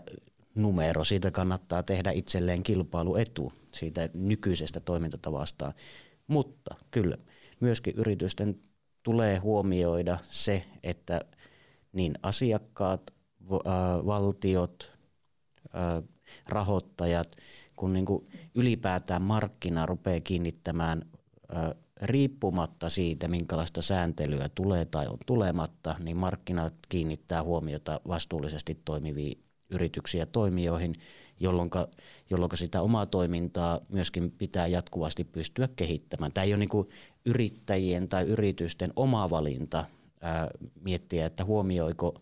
[0.54, 5.72] numero, siitä kannattaa tehdä itselleen kilpailuetu siitä nykyisestä toimintatavasta.
[6.26, 7.16] Mutta kyllä,
[7.60, 8.60] myöskin yritysten
[9.08, 11.20] tulee huomioida se, että
[11.92, 13.10] niin asiakkaat,
[14.06, 14.92] valtiot,
[16.48, 17.36] rahoittajat,
[17.76, 21.02] kun niin kuin ylipäätään markkina rupeaa kiinnittämään
[22.02, 30.26] riippumatta siitä, minkälaista sääntelyä tulee tai on tulematta, niin markkinat kiinnittää huomiota vastuullisesti toimiviin yrityksiä
[30.26, 30.94] toimijoihin,
[31.40, 31.70] jolloin,
[32.30, 36.32] jolloin sitä omaa toimintaa myöskin pitää jatkuvasti pystyä kehittämään.
[36.32, 36.88] Tämä ei ole niin
[37.24, 39.84] yrittäjien tai yritysten oma valinta,
[40.80, 42.20] miettiä, että huomioiko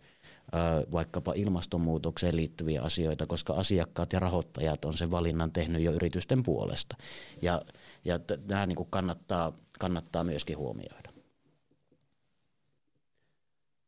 [0.92, 6.96] vaikkapa ilmastonmuutokseen liittyviä asioita, koska asiakkaat ja rahoittajat on sen valinnan tehnyt jo yritysten puolesta.
[7.42, 7.62] Ja,
[8.04, 11.12] ja tämä niin kannattaa, kannattaa myöskin huomioida.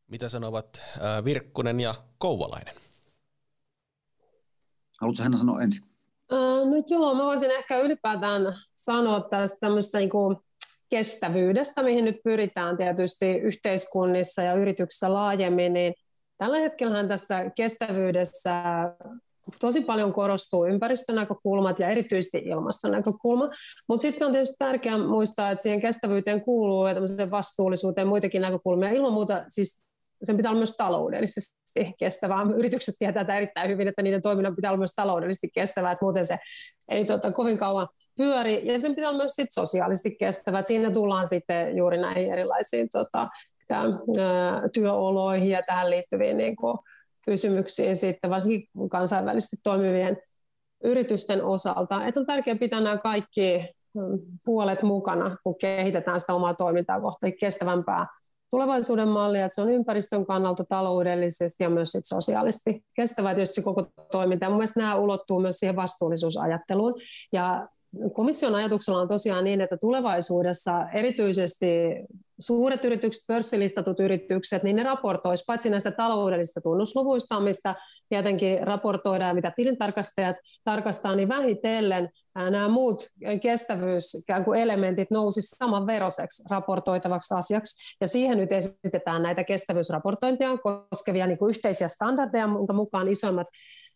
[0.07, 0.81] Mitä sanovat
[1.23, 2.75] Virkkunen ja Kouvalainen?
[5.01, 5.83] Haluatko hän sanoa ensin?
[6.31, 10.37] No joo, mä voisin ehkä ylipäätään sanoa tästä tämmöistä niin kuin
[10.89, 15.93] kestävyydestä, mihin nyt pyritään tietysti yhteiskunnissa ja yrityksissä laajemmin, niin
[16.37, 18.63] tällä hetkellä tässä kestävyydessä
[19.59, 23.49] tosi paljon korostuu ympäristönäkökulmat ja erityisesti ilmastonäkökulma,
[23.87, 28.89] mutta sitten on tietysti tärkeää muistaa, että siihen kestävyyteen kuuluu ja vastuullisuuteen muitakin näkökulmia.
[28.89, 29.83] Ilman muuta siis
[30.23, 31.58] sen pitää olla myös taloudellisesti
[31.99, 32.45] kestävää.
[32.57, 36.25] Yritykset tietää tätä erittäin hyvin, että niiden toiminnan pitää olla myös taloudellisesti kestävää, että muuten
[36.25, 36.37] se
[36.89, 38.67] ei tuota, kovin kauan pyöri.
[38.67, 40.61] Ja sen pitää olla myös sit sosiaalisesti kestävää.
[40.61, 43.27] Siinä tullaan sitten juuri näihin erilaisiin tota,
[44.73, 46.77] työoloihin ja tähän liittyviin niin kuin,
[47.25, 50.17] kysymyksiin sitten, varsinkin kansainvälisesti toimivien
[50.83, 52.05] yritysten osalta.
[52.07, 53.65] Että on tärkeää pitää nämä kaikki
[54.45, 58.07] puolet mukana, kun kehitetään sitä omaa toimintaa kohti kestävämpää
[58.51, 63.85] tulevaisuuden mallia, että se on ympäristön kannalta taloudellisesti ja myös sit sosiaalisesti kestävää tietysti koko
[64.11, 64.45] toiminta.
[64.45, 66.93] Ja mun mielestä nämä ulottuu myös siihen vastuullisuusajatteluun.
[67.33, 67.67] Ja
[68.13, 71.67] komission ajatuksella on tosiaan niin, että tulevaisuudessa erityisesti
[72.39, 77.75] suuret yritykset, pörssilistatut yritykset, niin ne raportoisivat paitsi näistä taloudellisista tunnusluvuista, mistä
[78.09, 82.09] tietenkin raportoidaan, mitä tilintarkastajat tarkastaa, niin vähitellen
[82.49, 83.07] nämä muut
[83.41, 87.95] kestävyyselementit nousisivat saman veroseksi raportoitavaksi asiaksi.
[88.01, 93.47] Ja siihen nyt esitetään näitä kestävyysraportointia koskevia niin kuin yhteisiä standardeja, jonka mukaan isoimmat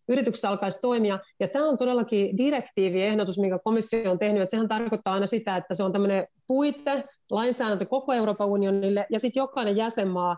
[0.07, 1.19] yritykset alkaisi toimia.
[1.39, 4.41] Ja tämä on todellakin direktiiviehdotus, minkä komissio on tehnyt.
[4.41, 9.19] Että sehän tarkoittaa aina sitä, että se on tämmöinen puite, lainsäädäntö koko Euroopan unionille, ja
[9.19, 10.37] sitten jokainen jäsenmaa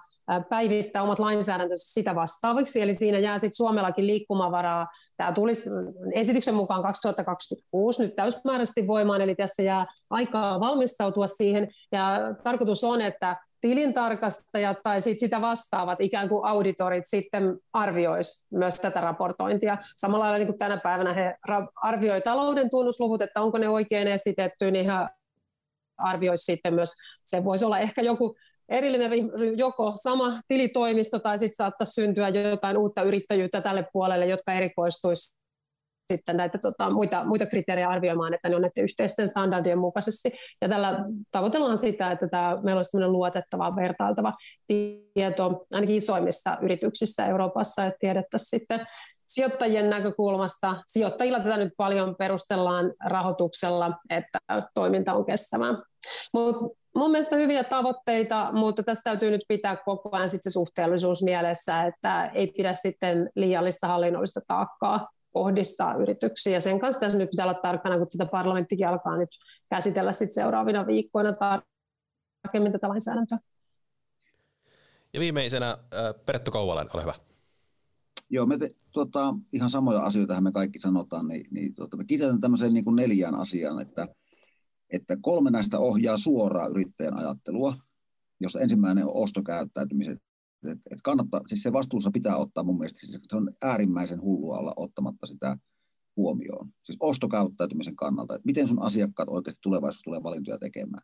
[0.50, 4.88] päivittää omat lainsäädäntönsä sitä vastaaviksi, eli siinä jää sitten Suomellakin liikkumavaraa.
[5.18, 5.70] Tämä tulisi
[6.14, 13.02] esityksen mukaan 2026 nyt täysmääräisesti voimaan, eli tässä jää aikaa valmistautua siihen, ja tarkoitus on,
[13.02, 19.78] että tilintarkastajat tai sit sitä vastaavat ikään kuin auditorit sitten arviois myös tätä raportointia.
[19.98, 21.36] Samalla lailla niin kuin tänä päivänä he
[21.82, 24.92] arvioivat talouden tunnusluvut, että onko ne oikein esitetty, niin he
[25.98, 26.94] arvioisi sitten myös,
[27.26, 28.36] se voisi olla ehkä joku
[28.70, 29.12] erillinen
[29.56, 35.36] joko sama tilitoimisto tai sitten saattaisi syntyä jotain uutta yrittäjyyttä tälle puolelle, jotka erikoistuisi
[36.14, 40.32] sitten näitä tota, muita, muita kriteerejä arvioimaan, että ne on näiden yhteisten standardien mukaisesti.
[40.62, 44.34] Ja tällä tavoitellaan sitä, että tämä, meillä olisi luotettava, vertailtava
[45.14, 48.88] tieto ainakin isoimmista yrityksistä Euroopassa, että tiedettäisiin sitten
[49.28, 50.76] sijoittajien näkökulmasta.
[50.86, 54.40] Sijoittajilla tätä nyt paljon perustellaan rahoituksella, että
[54.74, 55.74] toiminta on kestävää.
[56.34, 56.56] Mut
[56.96, 61.84] mun mielestä hyviä tavoitteita, mutta tässä täytyy nyt pitää koko ajan sit se suhteellisuus mielessä,
[61.84, 66.54] että ei pidä sitten liiallista hallinnollista taakkaa kohdistaa yrityksiä.
[66.54, 69.30] Ja sen kanssa tässä nyt pitää olla tarkkana, kun tätä parlamenttikin alkaa nyt
[69.70, 71.34] käsitellä sit seuraavina viikkoina
[72.44, 73.40] tarkemmin tätä lainsäädäntöä.
[75.14, 75.78] Ja viimeisenä
[76.26, 77.14] Perttu Kouvalainen, ole hyvä.
[78.30, 82.42] Joo, me te, tuota, ihan samoja asioita me kaikki sanotaan, niin, niin tuota, me kiitetään
[82.42, 84.08] tämmöiseen niin kuin neljään asiaan, että,
[84.90, 87.76] että kolme näistä ohjaa suoraan yrittäjän ajattelua,
[88.40, 90.20] josta ensimmäinen on ostokäyttäytymisen
[90.72, 94.58] et, et kannattaa, siis se vastuussa pitää ottaa mun mielestä, siis se on äärimmäisen hullua
[94.58, 95.58] olla ottamatta sitä
[96.18, 96.70] huomioon.
[96.82, 101.04] Siis ostokäyttäytymisen kannalta, että miten sun asiakkaat oikeasti tulevaisuudessa tulee valintoja tekemään.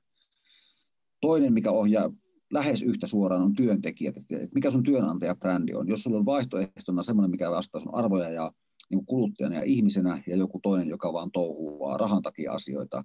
[1.22, 2.10] Toinen, mikä ohjaa
[2.54, 5.88] lähes yhtä suoraan, on työntekijät, että mikä sun työnantajabrändi on.
[5.88, 8.52] Jos sulla on vaihtoehtona semmoinen, mikä vastaa sun arvoja ja
[8.90, 13.04] niin kuluttajana ja ihmisenä, ja joku toinen, joka vaan touhuaa rahan takia asioita,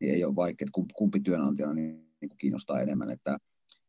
[0.00, 3.10] niin ei ole vaikea, että kumpi työnantajana niin, niin kiinnostaa enemmän.
[3.10, 3.38] Että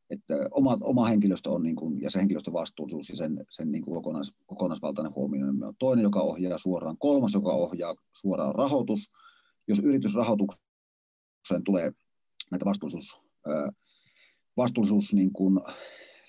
[0.10, 3.84] että oma, oma henkilöstö on niin kuin, ja se henkilöstön vastuullisuus ja sen, sen niin
[3.84, 9.12] kuin kokonais, kokonaisvaltainen huomioon on toinen, joka ohjaa suoraan, kolmas, joka ohjaa suoraan rahoitus.
[9.68, 11.92] Jos yritysrahoitukseen tulee
[12.52, 13.22] näitä vastuullisuus,
[14.58, 15.60] vastuullisuus niin kuin,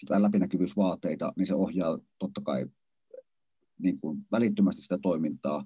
[0.07, 2.67] tai läpinäkyvyysvaateita, niin se ohjaa totta kai
[3.79, 5.65] niin kuin välittömästi sitä toimintaa.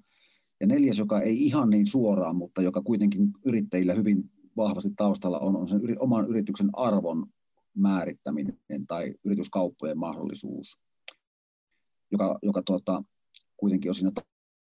[0.61, 5.57] Ja neljäs, joka ei ihan niin suoraan, mutta joka kuitenkin yrittäjillä hyvin vahvasti taustalla on,
[5.57, 7.27] on sen yri, oman yrityksen arvon
[7.75, 10.79] määrittäminen tai yrityskauppojen mahdollisuus,
[12.11, 13.03] joka, joka tuota,
[13.57, 14.13] kuitenkin on siinä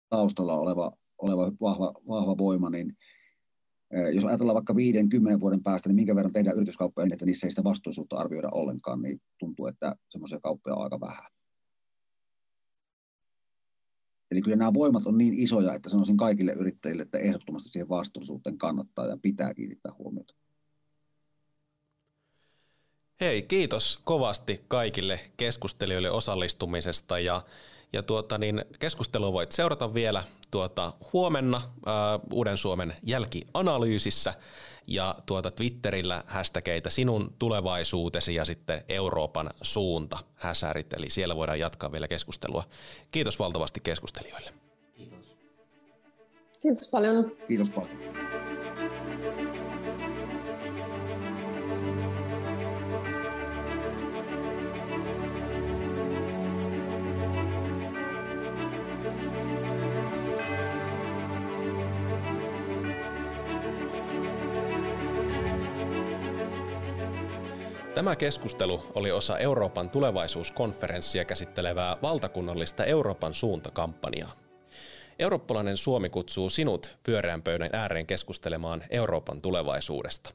[0.10, 2.98] taustalla oleva, oleva vahva, vahva voima, niin
[3.92, 7.48] eh, jos ajatellaan vaikka 5-10 vuoden päästä, niin minkä verran tehdään yrityskauppoja niin, että niissä
[7.48, 11.32] ei sitä vastuullisuutta arvioida ollenkaan, niin tuntuu, että semmoisia kauppoja on aika vähän.
[14.32, 18.58] Eli kyllä nämä voimat on niin isoja, että sanoisin kaikille yrittäjille, että ehdottomasti siihen vastuullisuuteen
[18.58, 20.36] kannattaa ja pitää kiinnittää huomiota.
[23.22, 27.42] Hei, kiitos kovasti kaikille keskustelijoille osallistumisesta ja
[27.94, 34.34] ja tuota, niin keskustelua voit seurata vielä tuota, huomenna ää, Uuden Suomen jälkianalyysissä
[34.90, 41.92] ja tuota Twitterillä hashtageita sinun tulevaisuutesi ja sitten Euroopan suunta häsärit, eli siellä voidaan jatkaa
[41.92, 42.64] vielä keskustelua.
[43.12, 44.52] Kiitos valtavasti keskustelijoille.
[44.96, 45.36] Kiitos.
[46.62, 47.32] Kiitos paljon.
[47.48, 48.49] Kiitos paljon.
[68.00, 74.32] Tämä keskustelu oli osa Euroopan tulevaisuuskonferenssia käsittelevää valtakunnallista Euroopan suuntakampanjaa.
[75.20, 80.30] Eurooppalainen Suomi kutsuu sinut pyöreän pöydän ääreen keskustelemaan Euroopan tulevaisuudesta.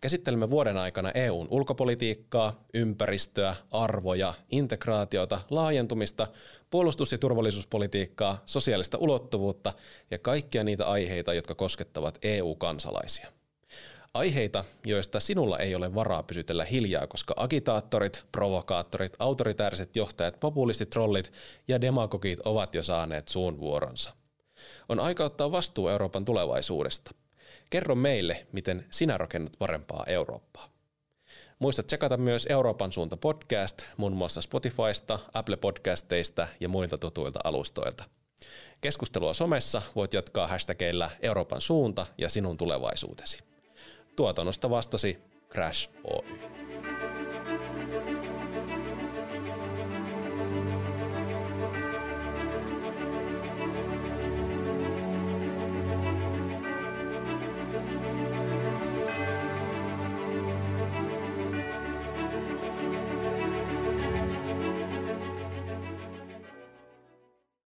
[0.00, 6.26] Käsittelemme vuoden aikana EUn ulkopolitiikkaa, ympäristöä, arvoja, integraatiota, laajentumista,
[6.70, 9.72] puolustus- ja turvallisuuspolitiikkaa, sosiaalista ulottuvuutta
[10.10, 13.39] ja kaikkia niitä aiheita, jotka koskettavat EU-kansalaisia.
[14.14, 21.32] Aiheita, joista sinulla ei ole varaa pysytellä hiljaa, koska agitaattorit, provokaattorit, autoritääriset johtajat, populistit, trollit
[21.68, 24.12] ja demagogit ovat jo saaneet suun vuoronsa.
[24.88, 27.10] On aika ottaa vastuu Euroopan tulevaisuudesta.
[27.70, 30.68] Kerro meille, miten sinä rakennat parempaa Eurooppaa.
[31.58, 38.04] Muista tsekata myös Euroopan suunta podcast, muun muassa Spotifysta, Apple Podcasteista ja muilta tutuilta alustoilta.
[38.80, 43.49] Keskustelua somessa voit jatkaa hashtagillä Euroopan suunta ja sinun tulevaisuutesi.
[44.20, 45.18] Tuotannosta vastasi
[45.48, 46.59] Crash Oy.